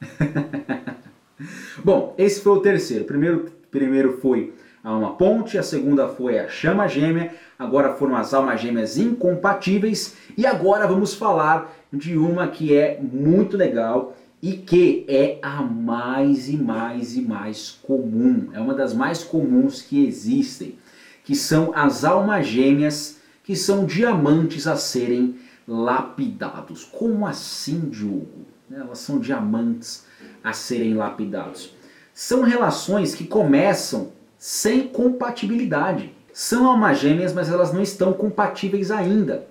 Bom, 1.82 2.14
esse 2.18 2.40
foi 2.40 2.52
o 2.52 2.60
terceiro. 2.60 3.04
Primeiro, 3.04 3.46
primeiro 3.70 4.18
foi 4.20 4.52
alma 4.90 5.14
ponte, 5.14 5.58
a 5.58 5.62
segunda 5.62 6.08
foi 6.08 6.38
a 6.38 6.48
chama 6.48 6.86
gêmea, 6.86 7.34
agora 7.58 7.94
foram 7.94 8.16
as 8.16 8.32
almas 8.32 8.60
gêmeas 8.60 8.96
incompatíveis 8.96 10.16
e 10.36 10.46
agora 10.46 10.86
vamos 10.86 11.14
falar 11.14 11.74
de 11.92 12.16
uma 12.16 12.48
que 12.48 12.74
é 12.74 13.00
muito 13.00 13.56
legal 13.56 14.16
e 14.40 14.52
que 14.52 15.04
é 15.08 15.38
a 15.42 15.62
mais 15.62 16.48
e 16.48 16.56
mais 16.56 17.16
e 17.16 17.22
mais 17.22 17.80
comum, 17.82 18.48
é 18.52 18.60
uma 18.60 18.74
das 18.74 18.94
mais 18.94 19.24
comuns 19.24 19.82
que 19.82 20.06
existem, 20.06 20.78
que 21.24 21.34
são 21.34 21.72
as 21.74 22.04
almas 22.04 22.46
gêmeas 22.46 23.20
que 23.42 23.56
são 23.56 23.84
diamantes 23.84 24.66
a 24.66 24.76
serem 24.76 25.36
lapidados. 25.66 26.84
Como 26.84 27.26
assim, 27.26 27.88
Diogo? 27.88 28.46
Elas 28.70 28.98
são 28.98 29.18
diamantes 29.18 30.04
a 30.42 30.52
serem 30.52 30.94
lapidados. 30.94 31.74
São 32.12 32.42
relações 32.42 33.14
que 33.14 33.24
começam 33.24 34.12
sem 34.46 34.86
compatibilidade. 34.86 36.12
São 36.32 36.68
almas 36.68 37.00
gêmeas, 37.00 37.32
mas 37.32 37.50
elas 37.50 37.72
não 37.72 37.82
estão 37.82 38.12
compatíveis 38.12 38.92
ainda. 38.92 39.44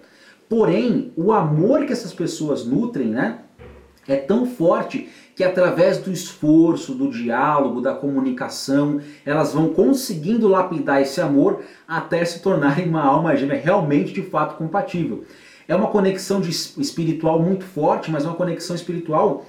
Porém, 0.47 1.11
o 1.17 1.33
amor 1.33 1.85
que 1.85 1.91
essas 1.91 2.13
pessoas 2.13 2.65
nutrem, 2.65 3.09
né, 3.09 3.39
é 4.07 4.15
tão 4.15 4.45
forte 4.45 5.09
que 5.35 5.43
através 5.43 5.97
do 5.97 6.13
esforço, 6.13 6.95
do 6.95 7.11
diálogo, 7.11 7.81
da 7.81 7.93
comunicação, 7.93 9.01
elas 9.25 9.53
vão 9.53 9.73
conseguindo 9.73 10.47
lapidar 10.47 11.01
esse 11.01 11.19
amor 11.19 11.61
até 11.85 12.23
se 12.23 12.39
tornarem 12.39 12.87
uma 12.87 13.03
alma 13.03 13.35
gêmea 13.35 13.59
realmente 13.61 14.13
de 14.13 14.21
fato 14.21 14.55
compatível. 14.55 15.25
É 15.67 15.75
uma 15.75 15.87
conexão 15.87 16.39
espiritual 16.39 17.41
muito 17.41 17.65
forte, 17.65 18.09
mas 18.09 18.23
é 18.23 18.27
uma 18.27 18.37
conexão 18.37 18.73
espiritual 18.77 19.45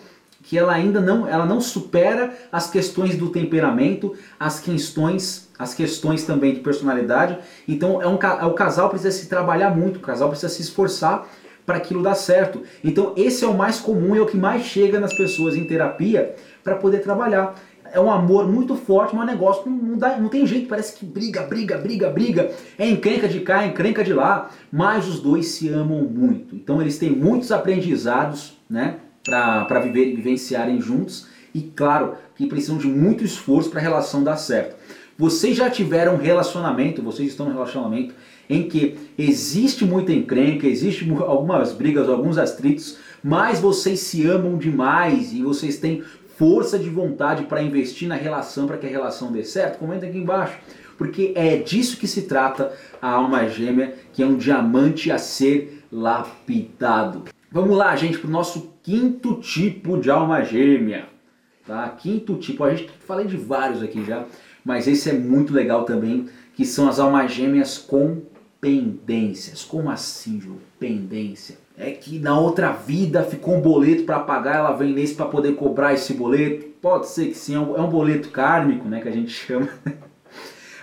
que 0.47 0.57
ela 0.57 0.73
ainda 0.73 1.01
não, 1.01 1.27
ela 1.27 1.45
não 1.45 1.61
supera 1.61 2.33
as 2.53 2.71
questões 2.71 3.17
do 3.17 3.31
temperamento, 3.31 4.15
as 4.39 4.61
questões, 4.61 5.51
as 5.59 5.75
questões 5.75 6.25
também 6.25 6.55
de 6.55 6.61
personalidade. 6.61 7.37
Então 7.67 8.01
é 8.01 8.07
um, 8.07 8.15
é, 8.15 8.45
o 8.47 8.55
casal 8.55 8.89
precisa 8.89 9.11
se 9.11 9.29
trabalhar 9.29 9.77
muito, 9.77 9.97
o 9.97 10.01
casal 10.01 10.29
precisa 10.29 10.49
se 10.49 10.63
esforçar 10.63 11.27
para 11.67 11.79
aquilo 11.79 12.01
dar 12.01 12.15
certo. 12.15 12.63
Então 12.85 13.13
esse 13.17 13.45
é 13.45 13.49
o 13.49 13.55
mais 13.55 13.81
comum 13.81 14.15
e 14.15 14.19
é 14.19 14.23
o 14.23 14.27
que 14.27 14.37
mais 14.37 14.63
chega 14.63 15.01
nas 15.01 15.13
pessoas 15.17 15.57
em 15.57 15.67
terapia 15.67 16.37
para 16.63 16.77
poder 16.77 17.01
trabalhar. 17.01 17.57
É 17.93 17.99
um 17.99 18.11
amor 18.11 18.47
muito 18.47 18.77
forte, 18.77 19.17
mas 19.17 19.25
o 19.25 19.27
negócio 19.27 19.69
não, 19.69 19.77
não, 19.77 19.99
dá, 19.99 20.17
não 20.17 20.29
tem 20.29 20.47
jeito, 20.47 20.69
parece 20.69 20.97
que 20.97 21.05
briga, 21.05 21.43
briga, 21.43 21.77
briga, 21.79 22.09
briga, 22.09 22.53
é 22.79 22.89
encrenca 22.89 23.27
de 23.27 23.41
cá, 23.41 23.65
é 23.65 23.67
encrenca 23.67 24.05
de 24.05 24.13
lá, 24.13 24.51
mas 24.71 25.09
os 25.09 25.19
dois 25.21 25.49
se 25.49 25.69
amam 25.69 26.03
muito. 26.03 26.55
Então 26.55 26.81
eles 26.81 26.99
têm 26.99 27.11
muitos 27.11 27.51
aprendizados, 27.51 28.57
né? 28.71 28.99
Para 29.27 29.81
viver 29.81 30.09
e 30.09 30.17
vivenciarem 30.17 30.81
juntos 30.81 31.27
e 31.55 31.63
claro 31.75 32.15
que 32.35 32.47
precisam 32.47 32.77
de 32.77 32.87
muito 32.87 33.25
esforço 33.25 33.71
para 33.71 33.81
a 33.81 33.83
relação 33.83 34.23
dar 34.23 34.37
certo. 34.37 34.77
Vocês 35.19 35.57
já 35.57 35.71
tiveram 35.71 36.15
um 36.15 36.19
relacionamento, 36.19 37.03
vocês 37.03 37.31
estão 37.31 37.47
num 37.47 37.53
relacionamento 37.53 38.15
em 38.49 38.69
que 38.69 38.97
existe 39.17 39.85
muita 39.85 40.13
encrenca, 40.13 40.67
existe 40.67 41.11
algumas 41.27 41.73
brigas, 41.73 42.09
alguns 42.09 42.37
atritos, 42.37 42.99
mas 43.25 43.59
vocês 43.59 44.01
se 44.01 44.27
amam 44.27 44.59
demais 44.59 45.33
e 45.33 45.43
vocês 45.43 45.79
têm 45.79 46.05
força 46.37 46.79
de 46.79 46.91
vontade 46.91 47.45
para 47.45 47.63
investir 47.63 48.07
na 48.07 48.15
relação 48.15 48.67
para 48.67 48.77
que 48.77 48.87
a 48.87 48.91
relação 48.91 49.33
dê 49.33 49.43
certo? 49.43 49.79
Comenta 49.79 50.05
aqui 50.05 50.19
embaixo, 50.19 50.59
porque 50.99 51.33
é 51.35 51.57
disso 51.57 51.97
que 51.97 52.07
se 52.07 52.23
trata 52.23 52.73
a 53.01 53.11
alma 53.11 53.49
gêmea, 53.49 53.95
que 54.13 54.23
é 54.23 54.27
um 54.27 54.37
diamante 54.37 55.11
a 55.11 55.17
ser 55.17 55.83
lapidado. 55.91 57.25
Vamos 57.51 57.75
lá, 57.75 57.97
gente, 57.97 58.19
para 58.19 58.29
o 58.29 58.33
nosso 58.33 58.76
quinto 58.87 59.35
tipo 59.41 59.99
de 59.99 60.09
alma 60.09 60.45
gêmea. 60.45 61.07
Tá? 61.67 61.89
Quinto 61.89 62.37
tipo, 62.37 62.63
a 62.63 62.73
gente 62.73 62.89
falei 63.05 63.27
de 63.27 63.37
vários 63.37 63.83
aqui 63.83 64.05
já, 64.05 64.25
mas 64.65 64.87
esse 64.87 65.11
é 65.11 65.13
muito 65.13 65.53
legal 65.53 65.85
também, 65.85 66.29
que 66.55 66.65
são 66.65 66.89
as 66.89 67.01
almas 67.01 67.33
gêmeas 67.33 67.77
com 67.79 68.23
pendências. 68.61 69.65
Como 69.65 69.91
assim, 69.91 70.41
Ju? 70.41 70.59
Pendência? 70.79 71.59
É 71.77 71.91
que 71.91 72.21
na 72.21 72.39
outra 72.39 72.71
vida 72.71 73.25
ficou 73.25 73.57
um 73.57 73.61
boleto 73.61 74.05
para 74.05 74.21
pagar, 74.21 74.59
ela 74.59 74.73
vem 74.73 74.95
nesse 74.95 75.17
para 75.17 75.27
poder 75.27 75.57
cobrar 75.57 75.93
esse 75.93 76.15
boleto? 76.15 76.67
Pode 76.81 77.09
ser 77.09 77.27
que 77.27 77.35
sim, 77.35 77.57
é 77.57 77.59
um, 77.59 77.85
é 77.85 77.91
boleto 77.91 78.31
kármico, 78.31 78.89
né, 78.89 79.01
que 79.01 79.09
a 79.09 79.13
gente 79.13 79.33
chama. 79.35 79.69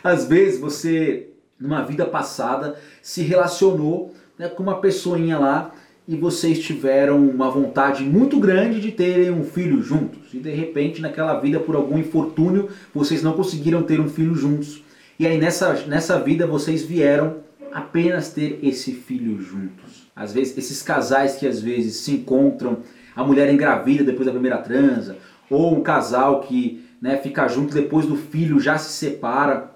Às 0.03 0.27
vezes 0.27 0.59
você, 0.59 1.29
numa 1.57 1.83
vida 1.83 2.05
passada, 2.05 2.77
se 3.01 3.21
relacionou 3.21 4.13
né, 4.37 4.49
com 4.49 4.61
uma 4.61 4.81
pessoinha 4.81 5.39
lá 5.39 5.71
e 6.07 6.15
vocês 6.15 6.59
tiveram 6.59 7.27
uma 7.29 7.49
vontade 7.49 8.03
muito 8.03 8.39
grande 8.39 8.81
de 8.81 8.91
terem 8.91 9.31
um 9.31 9.43
filho 9.43 9.81
juntos. 9.81 10.33
E 10.33 10.37
de 10.37 10.51
repente, 10.51 11.01
naquela 11.01 11.39
vida, 11.39 11.59
por 11.59 11.75
algum 11.75 11.97
infortúnio, 11.97 12.69
vocês 12.93 13.23
não 13.23 13.33
conseguiram 13.33 13.83
ter 13.83 13.99
um 13.99 14.09
filho 14.09 14.35
juntos. 14.35 14.83
E 15.17 15.25
aí 15.25 15.37
nessa, 15.37 15.73
nessa 15.87 16.19
vida 16.19 16.45
vocês 16.45 16.83
vieram 16.83 17.37
apenas 17.71 18.29
ter 18.29 18.59
esse 18.61 18.91
filho 18.91 19.41
juntos. 19.41 20.07
Às 20.15 20.33
vezes, 20.33 20.57
esses 20.57 20.81
casais 20.81 21.37
que 21.37 21.47
às 21.47 21.61
vezes 21.61 21.97
se 21.97 22.11
encontram, 22.11 22.79
a 23.15 23.23
mulher 23.23 23.51
engravida 23.51 24.03
depois 24.03 24.25
da 24.25 24.31
primeira 24.31 24.57
transa, 24.57 25.17
ou 25.49 25.73
um 25.75 25.81
casal 25.81 26.41
que 26.41 26.83
né, 27.01 27.17
fica 27.17 27.47
junto 27.47 27.73
depois 27.73 28.05
do 28.05 28.15
filho 28.15 28.59
já 28.59 28.77
se 28.77 28.91
separa. 28.91 29.71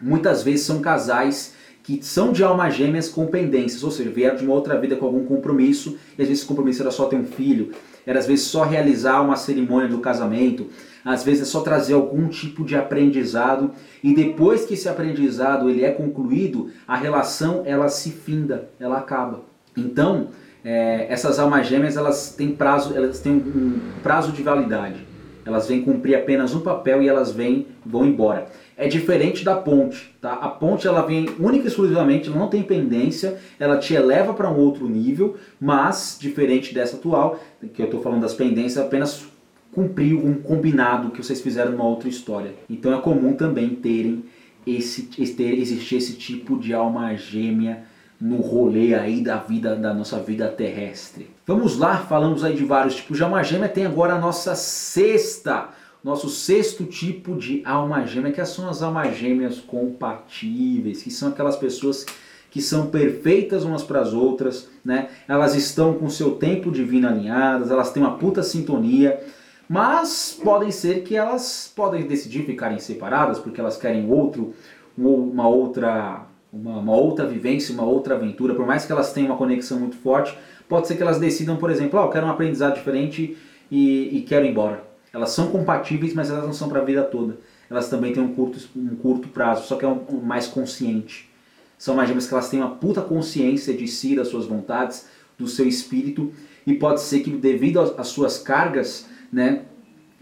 Muitas 0.00 0.42
vezes 0.42 0.66
são 0.66 0.80
casais 0.80 1.54
que 1.86 2.00
são 2.02 2.32
de 2.32 2.42
almas 2.42 2.74
gêmeas 2.74 3.08
com 3.08 3.28
pendências, 3.28 3.84
ou 3.84 3.92
seja, 3.92 4.10
vieram 4.10 4.34
de 4.34 4.44
uma 4.44 4.54
outra 4.54 4.76
vida 4.76 4.96
com 4.96 5.06
algum 5.06 5.24
compromisso, 5.24 5.96
e 6.18 6.22
às 6.22 6.26
vezes 6.26 6.40
esse 6.40 6.46
compromisso 6.48 6.82
era 6.82 6.90
só 6.90 7.06
ter 7.06 7.14
um 7.14 7.24
filho, 7.24 7.70
era 8.04 8.18
às 8.18 8.26
vezes 8.26 8.46
só 8.46 8.64
realizar 8.64 9.20
uma 9.22 9.36
cerimônia 9.36 9.86
do 9.86 10.00
casamento, 10.00 10.66
às 11.04 11.22
vezes 11.22 11.42
é 11.42 11.44
só 11.44 11.60
trazer 11.60 11.94
algum 11.94 12.26
tipo 12.26 12.64
de 12.64 12.74
aprendizado, 12.74 13.70
e 14.02 14.12
depois 14.12 14.64
que 14.64 14.74
esse 14.74 14.88
aprendizado 14.88 15.70
ele 15.70 15.84
é 15.84 15.92
concluído, 15.92 16.72
a 16.88 16.96
relação 16.96 17.62
ela 17.64 17.88
se 17.88 18.10
finda, 18.10 18.68
ela 18.80 18.98
acaba. 18.98 19.42
Então, 19.76 20.30
é, 20.64 21.06
essas 21.08 21.38
almas 21.38 21.68
gêmeas 21.68 21.96
elas 21.96 22.34
têm 22.36 22.50
prazo, 22.50 22.96
elas 22.96 23.20
têm 23.20 23.34
um 23.34 23.78
prazo 24.02 24.32
de 24.32 24.42
validade. 24.42 25.06
Elas 25.44 25.68
vêm 25.68 25.82
cumprir 25.82 26.16
apenas 26.16 26.52
um 26.52 26.60
papel 26.60 27.00
e 27.00 27.08
elas 27.08 27.30
vêm 27.30 27.68
vão 27.84 28.04
embora 28.04 28.48
é 28.76 28.86
diferente 28.88 29.44
da 29.44 29.56
ponte. 29.56 30.14
Tá? 30.20 30.34
A 30.34 30.48
ponte 30.48 30.86
ela 30.86 31.02
vem 31.02 31.28
única 31.40 31.64
e 31.64 31.68
exclusivamente, 31.68 32.28
não 32.28 32.48
tem 32.48 32.62
pendência, 32.62 33.38
ela 33.58 33.78
te 33.78 33.94
eleva 33.94 34.34
para 34.34 34.50
um 34.50 34.58
outro 34.58 34.88
nível, 34.88 35.36
mas 35.60 36.18
diferente 36.20 36.74
dessa 36.74 36.96
atual, 36.96 37.40
que 37.72 37.80
eu 37.80 37.86
estou 37.86 38.02
falando 38.02 38.20
das 38.20 38.34
pendências, 38.34 38.84
apenas 38.84 39.24
cumpriu 39.72 40.24
um 40.24 40.34
combinado 40.34 41.10
que 41.10 41.22
vocês 41.22 41.40
fizeram 41.40 41.72
numa 41.72 41.84
outra 41.84 42.08
história. 42.08 42.54
Então 42.68 42.96
é 42.96 43.00
comum 43.00 43.34
também 43.34 43.70
terem 43.70 44.24
esse, 44.66 45.02
ter, 45.02 45.58
existir 45.58 45.96
esse 45.96 46.14
tipo 46.14 46.58
de 46.58 46.74
alma 46.74 47.14
gêmea 47.14 47.84
no 48.20 48.36
rolê 48.36 48.94
aí 48.94 49.20
da 49.20 49.36
vida 49.36 49.76
da 49.76 49.92
nossa 49.92 50.18
vida 50.18 50.48
terrestre. 50.48 51.28
Vamos 51.46 51.78
lá, 51.78 51.98
falamos 51.98 52.42
aí 52.42 52.54
de 52.54 52.64
vários 52.64 52.96
tipos 52.96 53.18
de 53.18 53.22
alma 53.22 53.42
gêmea, 53.42 53.68
tem 53.68 53.84
agora 53.84 54.14
a 54.14 54.18
nossa 54.18 54.54
sexta 54.54 55.68
nosso 56.06 56.28
sexto 56.28 56.84
tipo 56.84 57.34
de 57.34 57.62
alma 57.64 58.06
gêmea, 58.06 58.30
que 58.30 58.44
são 58.44 58.68
as 58.68 58.80
almas 58.80 59.16
gêmeas 59.16 59.58
compatíveis, 59.58 61.02
que 61.02 61.10
são 61.10 61.30
aquelas 61.30 61.56
pessoas 61.56 62.06
que 62.48 62.62
são 62.62 62.86
perfeitas 62.86 63.64
umas 63.64 63.82
para 63.82 64.02
as 64.02 64.12
outras, 64.12 64.68
né? 64.84 65.08
Elas 65.26 65.56
estão 65.56 65.94
com 65.94 66.08
seu 66.08 66.36
tempo 66.36 66.70
divino 66.70 67.08
alinhadas, 67.08 67.72
elas 67.72 67.90
têm 67.90 68.04
uma 68.04 68.16
puta 68.18 68.44
sintonia, 68.44 69.20
mas 69.68 70.38
podem 70.44 70.70
ser 70.70 71.02
que 71.02 71.16
elas 71.16 71.72
podem 71.74 72.06
decidir 72.06 72.44
ficarem 72.44 72.78
separadas 72.78 73.40
porque 73.40 73.60
elas 73.60 73.76
querem 73.76 74.08
outro, 74.08 74.54
uma 74.96 75.48
outra, 75.48 76.24
uma, 76.52 76.78
uma 76.78 76.94
outra 76.94 77.26
vivência, 77.26 77.74
uma 77.74 77.84
outra 77.84 78.14
aventura. 78.14 78.54
Por 78.54 78.64
mais 78.64 78.86
que 78.86 78.92
elas 78.92 79.12
tenham 79.12 79.30
uma 79.30 79.36
conexão 79.36 79.80
muito 79.80 79.96
forte, 79.96 80.38
pode 80.68 80.86
ser 80.86 80.94
que 80.94 81.02
elas 81.02 81.18
decidam, 81.18 81.56
por 81.56 81.68
exemplo, 81.68 81.98
oh, 81.98 82.04
eu 82.04 82.10
quero 82.10 82.26
um 82.26 82.30
aprendizado 82.30 82.74
diferente 82.74 83.36
e, 83.68 84.18
e 84.18 84.22
quero 84.22 84.46
ir 84.46 84.50
embora. 84.50 84.85
Elas 85.16 85.30
são 85.30 85.50
compatíveis, 85.50 86.12
mas 86.12 86.28
elas 86.28 86.44
não 86.44 86.52
são 86.52 86.68
para 86.68 86.82
a 86.82 86.84
vida 86.84 87.02
toda. 87.02 87.38
Elas 87.70 87.88
também 87.88 88.12
têm 88.12 88.22
um 88.22 88.34
curto, 88.34 88.58
um 88.76 88.94
curto 88.96 89.28
prazo, 89.28 89.66
só 89.66 89.76
que 89.76 89.84
é 89.86 89.88
um, 89.88 90.04
um 90.12 90.20
mais 90.20 90.46
consciente. 90.46 91.30
São 91.78 91.94
magias 91.94 92.26
que 92.26 92.34
elas 92.34 92.50
têm 92.50 92.60
uma 92.60 92.72
puta 92.72 93.00
consciência 93.00 93.72
de 93.72 93.88
si, 93.88 94.14
das 94.14 94.28
suas 94.28 94.44
vontades, 94.44 95.08
do 95.38 95.48
seu 95.48 95.66
espírito, 95.66 96.32
e 96.66 96.74
pode 96.74 97.00
ser 97.00 97.20
que 97.20 97.30
devido 97.30 97.80
às 97.80 98.08
suas 98.08 98.36
cargas, 98.38 99.06
né, 99.32 99.62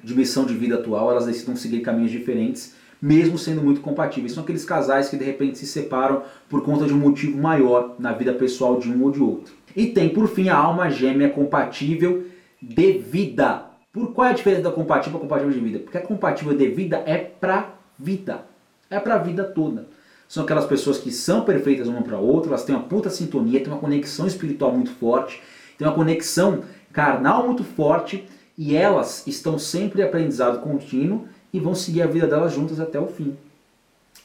de 0.00 0.14
missão 0.14 0.44
de 0.44 0.54
vida 0.54 0.76
atual, 0.76 1.10
elas 1.10 1.26
decidam 1.26 1.56
seguir 1.56 1.80
caminhos 1.80 2.12
diferentes, 2.12 2.76
mesmo 3.02 3.36
sendo 3.36 3.62
muito 3.62 3.80
compatíveis. 3.80 4.32
São 4.32 4.44
aqueles 4.44 4.64
casais 4.64 5.08
que 5.08 5.16
de 5.16 5.24
repente 5.24 5.58
se 5.58 5.66
separam 5.66 6.22
por 6.48 6.62
conta 6.62 6.86
de 6.86 6.94
um 6.94 6.98
motivo 6.98 7.36
maior 7.36 7.96
na 7.98 8.12
vida 8.12 8.32
pessoal 8.32 8.78
de 8.78 8.88
um 8.88 9.02
ou 9.02 9.10
de 9.10 9.20
outro. 9.20 9.54
E 9.74 9.86
tem 9.86 10.08
por 10.08 10.28
fim 10.28 10.50
a 10.50 10.56
alma 10.56 10.88
gêmea 10.88 11.30
compatível 11.30 12.26
de 12.62 12.92
vida. 12.92 13.73
Por 13.94 14.12
qual 14.12 14.26
é 14.26 14.30
a 14.30 14.34
diferença 14.34 14.62
da 14.62 14.72
compatível 14.72 15.20
para 15.20 15.28
compatível 15.28 15.52
de 15.52 15.60
vida? 15.60 15.78
Porque 15.78 15.96
a 15.96 16.00
compatível 16.00 16.52
de 16.52 16.66
vida 16.66 17.00
é 17.06 17.16
para 17.16 17.76
vida. 17.96 18.44
É 18.90 18.98
para 18.98 19.14
a 19.14 19.18
vida 19.18 19.44
toda. 19.44 19.86
São 20.26 20.42
aquelas 20.42 20.66
pessoas 20.66 20.98
que 20.98 21.12
são 21.12 21.44
perfeitas 21.44 21.86
uma 21.86 22.02
para 22.02 22.18
outra, 22.18 22.50
elas 22.50 22.64
têm 22.64 22.74
uma 22.74 22.82
puta 22.82 23.08
sintonia, 23.08 23.60
têm 23.60 23.72
uma 23.72 23.78
conexão 23.78 24.26
espiritual 24.26 24.72
muito 24.72 24.90
forte, 24.90 25.40
têm 25.78 25.86
uma 25.86 25.94
conexão 25.94 26.64
carnal 26.92 27.46
muito 27.46 27.62
forte 27.62 28.26
e 28.58 28.74
elas 28.74 29.24
estão 29.28 29.60
sempre 29.60 30.02
em 30.02 30.04
aprendizado 30.04 30.60
contínuo 30.60 31.28
e 31.52 31.60
vão 31.60 31.72
seguir 31.72 32.02
a 32.02 32.06
vida 32.08 32.26
delas 32.26 32.52
juntas 32.52 32.80
até 32.80 32.98
o 32.98 33.06
fim. 33.06 33.36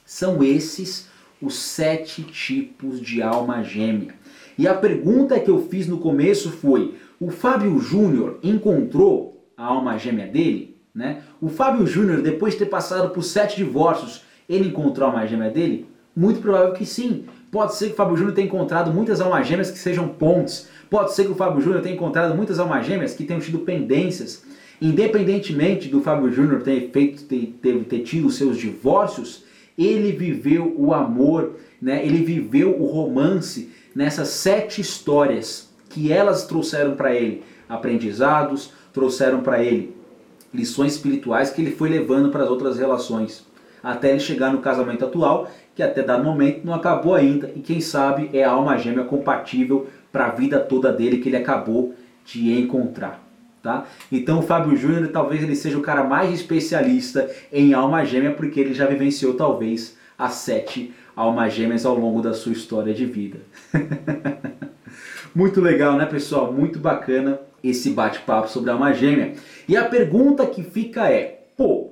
São 0.04 0.44
esses 0.44 1.08
os 1.40 1.56
sete 1.60 2.24
tipos 2.24 3.00
de 3.00 3.22
alma 3.22 3.64
gêmea. 3.64 4.16
E 4.58 4.68
a 4.68 4.74
pergunta 4.74 5.40
que 5.40 5.52
eu 5.52 5.68
fiz 5.70 5.88
no 5.88 6.00
começo 6.00 6.50
foi: 6.50 6.96
o 7.20 7.30
Fábio 7.30 7.78
Júnior 7.78 8.40
encontrou 8.42 9.39
a 9.60 9.66
alma 9.66 9.98
gêmea 9.98 10.26
dele, 10.26 10.78
né? 10.96 11.22
O 11.42 11.50
Fábio 11.50 11.86
Júnior, 11.86 12.22
depois 12.22 12.54
de 12.54 12.60
ter 12.60 12.68
passado 12.68 13.10
por 13.10 13.22
sete 13.22 13.58
divórcios, 13.58 14.24
ele 14.48 14.70
encontrou 14.70 15.10
a 15.10 15.12
alma 15.12 15.28
gêmea 15.28 15.50
dele? 15.50 15.86
Muito 16.16 16.40
provável 16.40 16.72
que 16.72 16.86
sim. 16.86 17.26
Pode 17.52 17.76
ser 17.76 17.88
que 17.88 17.94
o 17.94 17.96
Fábio 17.98 18.16
Júnior 18.16 18.34
tenha 18.34 18.48
encontrado 18.48 18.94
muitas 18.94 19.20
almas 19.20 19.46
gêmeas 19.46 19.70
que 19.70 19.78
sejam 19.78 20.08
pontes. 20.08 20.70
Pode 20.90 21.14
ser 21.14 21.26
que 21.26 21.32
o 21.32 21.36
Fábio 21.36 21.60
Júnior 21.60 21.82
tenha 21.82 21.94
encontrado 21.94 22.34
muitas 22.36 22.58
almas 22.58 22.86
gêmeas 22.86 23.14
que 23.14 23.26
tenham 23.26 23.42
tido 23.42 23.60
pendências. 23.60 24.46
Independentemente 24.82 25.90
do 25.90 26.00
Fábio 26.00 26.32
Júnior 26.32 26.62
ter, 26.62 26.90
feito, 26.94 27.24
ter, 27.24 27.58
ter, 27.62 27.84
ter 27.84 28.00
tido 28.00 28.30
seus 28.30 28.58
divórcios, 28.58 29.44
ele 29.78 30.14
viveu 30.14 30.74
o 30.78 30.94
amor, 30.94 31.58
né? 31.82 32.06
ele 32.06 32.24
viveu 32.24 32.82
o 32.82 32.86
romance 32.86 33.70
nessas 33.94 34.30
sete 34.30 34.80
histórias 34.80 35.70
que 35.90 36.14
elas 36.14 36.46
trouxeram 36.46 36.96
para 36.96 37.14
ele 37.14 37.44
aprendizados, 37.68 38.72
trouxeram 39.00 39.40
para 39.40 39.64
ele 39.64 39.96
lições 40.54 40.96
espirituais 40.96 41.50
que 41.50 41.62
ele 41.62 41.72
foi 41.72 41.90
levando 41.90 42.30
para 42.30 42.44
as 42.44 42.50
outras 42.50 42.78
relações, 42.78 43.48
até 43.82 44.10
ele 44.10 44.20
chegar 44.20 44.52
no 44.52 44.60
casamento 44.60 45.06
atual, 45.06 45.50
que 45.74 45.82
até 45.82 46.04
dado 46.04 46.24
momento 46.24 46.66
não 46.66 46.74
acabou 46.74 47.16
ainda, 47.16 47.50
e 47.56 47.62
quem 47.62 47.80
sabe 47.80 48.30
é 48.34 48.44
a 48.44 48.52
alma 48.52 48.78
gêmea 48.78 49.06
compatível 49.06 49.88
para 50.12 50.26
a 50.26 50.32
vida 50.32 50.60
toda 50.60 50.92
dele 50.92 51.20
que 51.20 51.30
ele 51.30 51.38
acabou 51.38 51.94
de 52.26 52.52
encontrar. 52.60 53.24
Tá? 53.62 53.86
Então 54.12 54.40
o 54.40 54.42
Fábio 54.42 54.76
Júnior 54.76 55.10
talvez 55.10 55.44
ele 55.44 55.56
seja 55.56 55.78
o 55.78 55.82
cara 55.82 56.04
mais 56.04 56.34
especialista 56.34 57.30
em 57.52 57.74
alma 57.74 58.06
gêmea 58.06 58.32
porque 58.32 58.60
ele 58.60 58.74
já 58.74 58.86
vivenciou 58.86 59.34
talvez 59.34 59.98
as 60.18 60.34
sete 60.34 60.94
almas 61.14 61.54
gêmeas 61.54 61.86
ao 61.86 61.94
longo 61.96 62.22
da 62.22 62.34
sua 62.34 62.54
história 62.54 62.94
de 62.94 63.06
vida. 63.06 63.40
Muito 65.36 65.60
legal, 65.60 65.98
né, 65.98 66.06
pessoal? 66.06 66.54
Muito 66.54 66.80
bacana 66.80 67.40
esse 67.64 67.90
bate-papo 67.92 68.50
sobre 68.50 68.70
a 68.70 68.74
alma 68.74 68.94
gêmea. 68.94 69.34
E 69.68 69.76
a 69.76 69.86
pergunta 69.86 70.46
que 70.46 70.64
fica 70.64 71.10
é: 71.10 71.44
pô, 71.56 71.92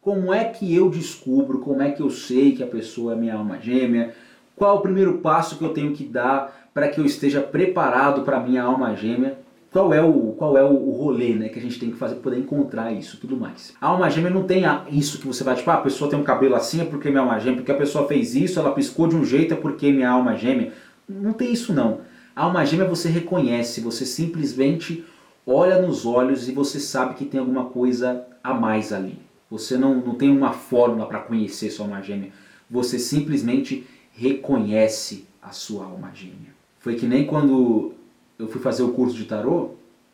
como 0.00 0.32
é 0.32 0.44
que 0.44 0.74
eu 0.74 0.90
descubro, 0.90 1.60
como 1.60 1.82
é 1.82 1.90
que 1.90 2.02
eu 2.02 2.10
sei 2.10 2.52
que 2.52 2.62
a 2.62 2.66
pessoa 2.66 3.14
é 3.14 3.16
minha 3.16 3.34
alma 3.34 3.58
gêmea? 3.58 4.14
Qual 4.54 4.76
o 4.76 4.80
primeiro 4.80 5.18
passo 5.18 5.56
que 5.56 5.64
eu 5.64 5.70
tenho 5.70 5.92
que 5.92 6.04
dar 6.04 6.68
para 6.72 6.88
que 6.88 7.00
eu 7.00 7.06
esteja 7.06 7.40
preparado 7.40 8.22
para 8.22 8.40
minha 8.40 8.62
alma 8.62 8.94
gêmea? 8.94 9.38
Qual 9.74 9.92
é, 9.92 10.00
o, 10.00 10.34
qual 10.38 10.56
é 10.56 10.62
o, 10.62 10.90
rolê 10.92 11.34
né, 11.34 11.48
que 11.48 11.58
a 11.58 11.62
gente 11.62 11.80
tem 11.80 11.90
que 11.90 11.96
fazer 11.96 12.14
para 12.14 12.22
poder 12.22 12.38
encontrar 12.38 12.92
isso 12.92 13.18
tudo 13.18 13.36
mais? 13.36 13.74
A 13.80 13.88
alma 13.88 14.08
gêmea 14.08 14.30
não 14.30 14.44
tem 14.44 14.62
isso 14.88 15.18
que 15.18 15.26
você 15.26 15.42
vai, 15.42 15.56
tipo, 15.56 15.68
ah, 15.68 15.74
a 15.74 15.80
pessoa 15.80 16.08
tem 16.08 16.16
um 16.16 16.22
cabelo 16.22 16.54
assim 16.54 16.80
é 16.80 16.84
porque 16.84 17.08
minha 17.08 17.22
alma 17.22 17.40
gêmea, 17.40 17.56
porque 17.56 17.72
a 17.72 17.76
pessoa 17.76 18.06
fez 18.06 18.36
isso, 18.36 18.60
ela 18.60 18.70
piscou 18.70 19.08
de 19.08 19.16
um 19.16 19.24
jeito 19.24 19.52
é 19.52 19.56
porque 19.56 19.90
minha 19.90 20.10
alma 20.10 20.36
gêmea. 20.36 20.72
Não 21.08 21.32
tem 21.32 21.52
isso 21.52 21.72
não. 21.72 22.02
A 22.34 22.44
alma 22.44 22.64
gêmea 22.64 22.86
você 22.86 23.08
reconhece, 23.08 23.80
você 23.80 24.04
simplesmente 24.04 25.04
olha 25.46 25.80
nos 25.80 26.04
olhos 26.04 26.48
e 26.48 26.52
você 26.52 26.80
sabe 26.80 27.14
que 27.14 27.24
tem 27.24 27.38
alguma 27.38 27.66
coisa 27.66 28.26
a 28.42 28.52
mais 28.52 28.92
ali. 28.92 29.18
Você 29.48 29.76
não, 29.76 29.94
não 29.96 30.16
tem 30.16 30.30
uma 30.30 30.52
fórmula 30.52 31.06
para 31.06 31.20
conhecer 31.20 31.70
sua 31.70 31.86
alma 31.86 32.02
gêmea. 32.02 32.32
Você 32.68 32.98
simplesmente 32.98 33.86
reconhece 34.12 35.26
a 35.40 35.50
sua 35.50 35.84
alma 35.84 36.10
gêmea. 36.12 36.52
Foi 36.80 36.96
que 36.96 37.06
nem 37.06 37.24
quando 37.24 37.92
eu 38.36 38.48
fui 38.48 38.60
fazer 38.60 38.82
o 38.82 38.92
curso 38.92 39.16
de 39.16 39.26
tarô 39.26 39.70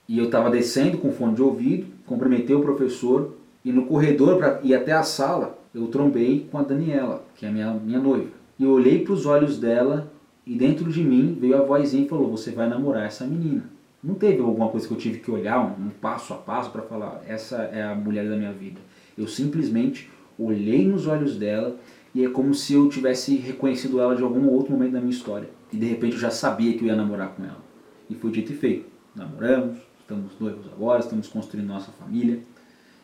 e 0.06 0.18
eu 0.18 0.26
estava 0.26 0.50
descendo 0.50 0.98
com 0.98 1.12
fone 1.12 1.34
de 1.34 1.42
ouvido, 1.42 1.86
cumprimentei 2.04 2.54
o 2.54 2.60
professor 2.60 3.34
e 3.64 3.72
no 3.72 3.86
corredor 3.86 4.36
para 4.36 4.60
ir 4.62 4.74
até 4.74 4.92
a 4.92 5.02
sala 5.02 5.58
eu 5.74 5.86
trombei 5.86 6.48
com 6.50 6.58
a 6.58 6.62
Daniela, 6.62 7.24
que 7.36 7.46
é 7.46 7.48
a 7.48 7.52
minha, 7.52 7.72
minha 7.72 7.98
noiva. 7.98 8.30
E 8.58 8.64
eu 8.64 8.72
olhei 8.72 9.02
para 9.02 9.12
os 9.14 9.24
olhos 9.24 9.58
dela 9.58 10.10
e 10.47 10.56
dentro 10.56 10.90
de 10.90 11.02
mim 11.02 11.37
veio 11.38 11.56
a 11.56 11.62
vozinha 11.62 12.04
e 12.04 12.09
falou: 12.09 12.30
Você 12.30 12.50
vai 12.50 12.68
namorar 12.68 13.04
essa 13.04 13.26
menina. 13.26 13.64
Não 14.02 14.14
teve 14.14 14.40
alguma 14.40 14.68
coisa 14.68 14.87
que 14.87 14.94
eu 14.94 14.99
tive 14.99 15.18
que 15.18 15.30
olhar, 15.30 15.61
um, 15.61 15.87
um 15.87 15.90
passo 15.90 16.32
a 16.32 16.37
passo 16.37 16.70
para 16.70 16.82
falar: 16.82 17.23
Essa 17.26 17.56
é 17.56 17.82
a 17.82 17.94
mulher 17.94 18.28
da 18.28 18.37
minha 18.37 18.52
vida. 18.52 18.80
Eu 19.16 19.28
simplesmente 19.28 20.11
olhei 20.38 20.87
nos 20.87 21.06
olhos 21.06 21.37
dela 21.37 21.76
e 22.14 22.25
é 22.25 22.28
como 22.28 22.54
se 22.54 22.73
eu 22.73 22.88
tivesse 22.88 23.37
reconhecido 23.37 24.00
ela 24.00 24.16
de 24.16 24.23
algum 24.23 24.49
outro 24.49 24.73
momento 24.73 24.92
da 24.92 25.00
minha 25.00 25.12
história. 25.12 25.49
E 25.73 25.76
de 25.76 25.87
repente 25.87 26.14
eu 26.14 26.20
já 26.20 26.30
sabia 26.30 26.73
que 26.76 26.82
eu 26.82 26.88
ia 26.88 26.97
namorar 26.97 27.28
com 27.35 27.44
ela. 27.44 27.62
E 28.09 28.14
foi 28.14 28.30
dito 28.30 28.52
e 28.52 28.56
feito. 28.56 28.87
Namoramos, 29.14 29.78
estamos 30.00 30.32
noivos 30.40 30.66
agora, 30.73 31.00
estamos 31.00 31.28
construindo 31.28 31.68
nossa 31.68 31.92
família. 31.92 32.40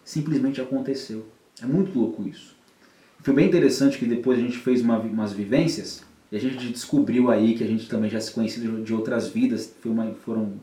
Simplesmente 0.04 0.60
aconteceu. 0.60 1.26
É 1.62 1.66
muito 1.66 1.96
louco 1.96 2.26
isso. 2.26 2.56
Foi 3.20 3.34
bem 3.34 3.46
interessante 3.46 3.98
que 3.98 4.06
depois 4.06 4.38
a 4.38 4.42
gente 4.42 4.58
fez 4.58 4.80
uma, 4.80 4.98
umas 4.98 5.32
vivências 5.32 6.04
e 6.30 6.36
a 6.36 6.40
gente 6.40 6.68
descobriu 6.68 7.30
aí 7.30 7.54
que 7.54 7.62
a 7.62 7.66
gente 7.66 7.88
também 7.88 8.10
já 8.10 8.20
se 8.20 8.32
conhecia 8.32 8.68
de 8.68 8.92
outras 8.92 9.28
vidas, 9.28 9.72
uma, 9.84 10.12
foram 10.24 10.54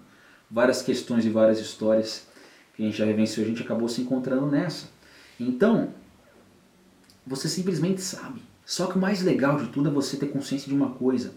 várias 0.51 0.81
questões 0.81 1.25
e 1.25 1.29
várias 1.29 1.59
histórias 1.59 2.27
que 2.75 2.83
a 2.83 2.85
gente 2.85 2.97
já 2.97 3.05
vivenciou, 3.05 3.45
a 3.45 3.49
gente 3.49 3.61
acabou 3.61 3.87
se 3.87 4.01
encontrando 4.01 4.47
nessa. 4.47 4.87
Então, 5.39 5.89
você 7.25 7.47
simplesmente 7.47 8.01
sabe. 8.01 8.41
Só 8.65 8.87
que 8.87 8.97
o 8.97 9.01
mais 9.01 9.21
legal 9.21 9.57
de 9.57 9.67
tudo 9.67 9.89
é 9.89 9.91
você 9.91 10.17
ter 10.17 10.27
consciência 10.27 10.67
de 10.67 10.75
uma 10.75 10.91
coisa, 10.91 11.33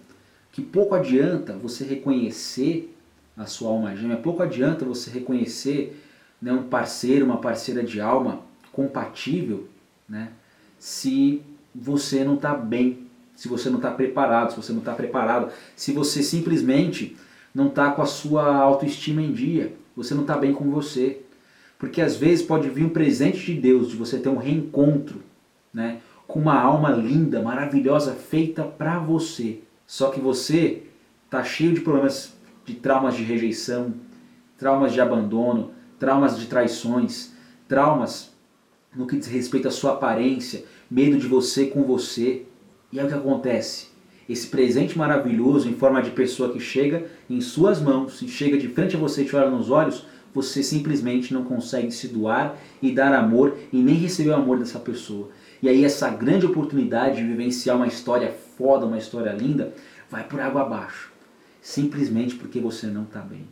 que 0.52 0.62
pouco 0.62 0.94
adianta 0.94 1.52
você 1.54 1.84
reconhecer 1.84 2.94
a 3.36 3.46
sua 3.46 3.70
alma 3.70 3.94
gêmea, 3.94 4.16
pouco 4.16 4.42
adianta 4.42 4.84
você 4.84 5.10
reconhecer 5.10 6.02
né, 6.40 6.52
um 6.52 6.64
parceiro, 6.64 7.26
uma 7.26 7.38
parceira 7.38 7.82
de 7.82 8.00
alma 8.00 8.40
compatível, 8.72 9.68
né, 10.08 10.32
se 10.78 11.42
você 11.74 12.24
não 12.24 12.34
está 12.34 12.54
bem 12.54 13.05
se 13.36 13.46
você 13.46 13.68
não 13.68 13.76
está 13.76 13.90
preparado, 13.90 14.50
se 14.50 14.56
você 14.56 14.72
não 14.72 14.80
está 14.80 14.94
preparado, 14.94 15.52
se 15.76 15.92
você 15.92 16.22
simplesmente 16.22 17.16
não 17.54 17.68
está 17.68 17.90
com 17.90 18.02
a 18.02 18.06
sua 18.06 18.56
autoestima 18.56 19.22
em 19.22 19.32
dia, 19.32 19.74
você 19.94 20.14
não 20.14 20.22
está 20.22 20.36
bem 20.36 20.52
com 20.52 20.70
você. 20.70 21.20
Porque 21.78 22.00
às 22.00 22.16
vezes 22.16 22.44
pode 22.44 22.70
vir 22.70 22.84
um 22.84 22.88
presente 22.88 23.52
de 23.52 23.60
Deus, 23.60 23.90
de 23.90 23.96
você 23.96 24.18
ter 24.18 24.30
um 24.30 24.38
reencontro 24.38 25.22
né, 25.72 25.98
com 26.26 26.40
uma 26.40 26.58
alma 26.58 26.90
linda, 26.90 27.42
maravilhosa, 27.42 28.14
feita 28.14 28.64
para 28.64 28.98
você. 28.98 29.60
Só 29.86 30.10
que 30.10 30.18
você 30.18 30.84
está 31.26 31.44
cheio 31.44 31.74
de 31.74 31.82
problemas, 31.82 32.34
de 32.64 32.74
traumas 32.74 33.14
de 33.14 33.22
rejeição, 33.22 33.94
traumas 34.56 34.94
de 34.94 35.00
abandono, 35.00 35.72
traumas 35.98 36.38
de 36.38 36.46
traições, 36.46 37.32
traumas 37.68 38.34
no 38.94 39.06
que 39.06 39.16
diz 39.16 39.26
respeito 39.26 39.68
à 39.68 39.70
sua 39.70 39.92
aparência, 39.92 40.64
medo 40.90 41.18
de 41.18 41.26
você 41.26 41.66
com 41.66 41.82
você, 41.82 42.46
e 42.92 42.98
é 42.98 43.04
o 43.04 43.08
que 43.08 43.14
acontece. 43.14 43.88
Esse 44.28 44.48
presente 44.48 44.98
maravilhoso 44.98 45.68
em 45.68 45.74
forma 45.74 46.02
de 46.02 46.10
pessoa 46.10 46.52
que 46.52 46.58
chega 46.58 47.06
em 47.30 47.40
suas 47.40 47.80
mãos 47.80 48.20
e 48.22 48.28
chega 48.28 48.58
de 48.58 48.68
frente 48.68 48.96
a 48.96 48.98
você 48.98 49.22
e 49.22 49.24
te 49.24 49.36
olha 49.36 49.50
nos 49.50 49.70
olhos, 49.70 50.04
você 50.34 50.62
simplesmente 50.62 51.32
não 51.32 51.44
consegue 51.44 51.90
se 51.90 52.08
doar 52.08 52.56
e 52.82 52.92
dar 52.92 53.14
amor 53.14 53.56
e 53.72 53.78
nem 53.78 53.94
receber 53.94 54.30
o 54.30 54.34
amor 54.34 54.58
dessa 54.58 54.78
pessoa. 54.78 55.30
E 55.62 55.68
aí 55.68 55.84
essa 55.84 56.10
grande 56.10 56.44
oportunidade 56.44 57.16
de 57.16 57.22
vivenciar 57.22 57.76
uma 57.76 57.86
história 57.86 58.34
foda, 58.58 58.84
uma 58.84 58.98
história 58.98 59.30
linda, 59.32 59.72
vai 60.10 60.24
por 60.24 60.40
água 60.40 60.62
abaixo. 60.62 61.12
Simplesmente 61.62 62.34
porque 62.34 62.60
você 62.60 62.86
não 62.86 63.04
está 63.04 63.20
bem. 63.20 63.46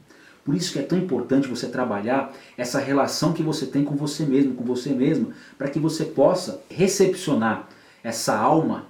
Por 0.44 0.54
isso 0.54 0.72
que 0.72 0.78
é 0.78 0.82
tão 0.82 0.98
importante 0.98 1.48
você 1.48 1.68
trabalhar 1.68 2.32
essa 2.58 2.78
relação 2.78 3.32
que 3.32 3.42
você 3.42 3.64
tem 3.64 3.82
com 3.82 3.96
você 3.96 4.26
mesmo, 4.26 4.54
com 4.54 4.64
você 4.64 4.90
mesmo, 4.90 5.32
para 5.56 5.70
que 5.70 5.78
você 5.78 6.04
possa 6.04 6.62
recepcionar 6.68 7.68
essa 8.02 8.36
alma 8.36 8.86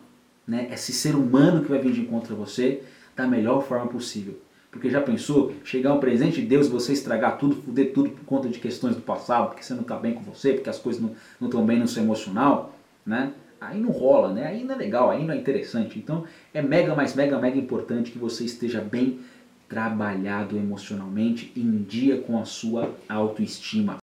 né, 0.46 0.68
esse 0.72 0.92
ser 0.92 1.14
humano 1.14 1.62
que 1.62 1.70
vai 1.70 1.78
vir 1.78 1.92
de 1.92 2.00
encontro 2.00 2.34
a 2.34 2.36
você 2.36 2.82
da 3.16 3.26
melhor 3.26 3.62
forma 3.62 3.86
possível. 3.86 4.38
Porque 4.70 4.90
já 4.90 5.00
pensou, 5.00 5.52
chegar 5.62 5.94
um 5.94 6.00
presente 6.00 6.40
de 6.40 6.46
Deus 6.48 6.66
você 6.66 6.92
estragar 6.92 7.38
tudo, 7.38 7.54
fuder 7.62 7.92
tudo 7.92 8.10
por 8.10 8.24
conta 8.24 8.48
de 8.48 8.58
questões 8.58 8.96
do 8.96 9.02
passado, 9.02 9.50
porque 9.50 9.62
você 9.62 9.72
não 9.72 9.82
está 9.82 9.96
bem 9.96 10.14
com 10.14 10.22
você, 10.22 10.52
porque 10.52 10.68
as 10.68 10.80
coisas 10.80 11.00
não 11.00 11.14
estão 11.46 11.64
bem 11.64 11.78
no 11.78 11.86
seu 11.86 12.02
emocional, 12.02 12.74
né? 13.06 13.32
Aí 13.60 13.80
não 13.80 13.90
rola, 13.90 14.32
né? 14.32 14.48
Aí 14.48 14.64
não 14.64 14.74
é 14.74 14.78
legal, 14.78 15.10
aí 15.10 15.24
não 15.24 15.32
é 15.32 15.36
interessante. 15.36 15.96
Então 15.96 16.24
é 16.52 16.60
mega, 16.60 16.92
mais 16.94 17.14
mega, 17.14 17.38
mega 17.38 17.56
importante 17.56 18.10
que 18.10 18.18
você 18.18 18.44
esteja 18.44 18.80
bem 18.80 19.20
trabalhado 19.68 20.56
emocionalmente 20.56 21.52
em 21.56 21.82
dia 21.82 22.20
com 22.20 22.38
a 22.38 22.44
sua 22.44 22.94
autoestima. 23.08 24.03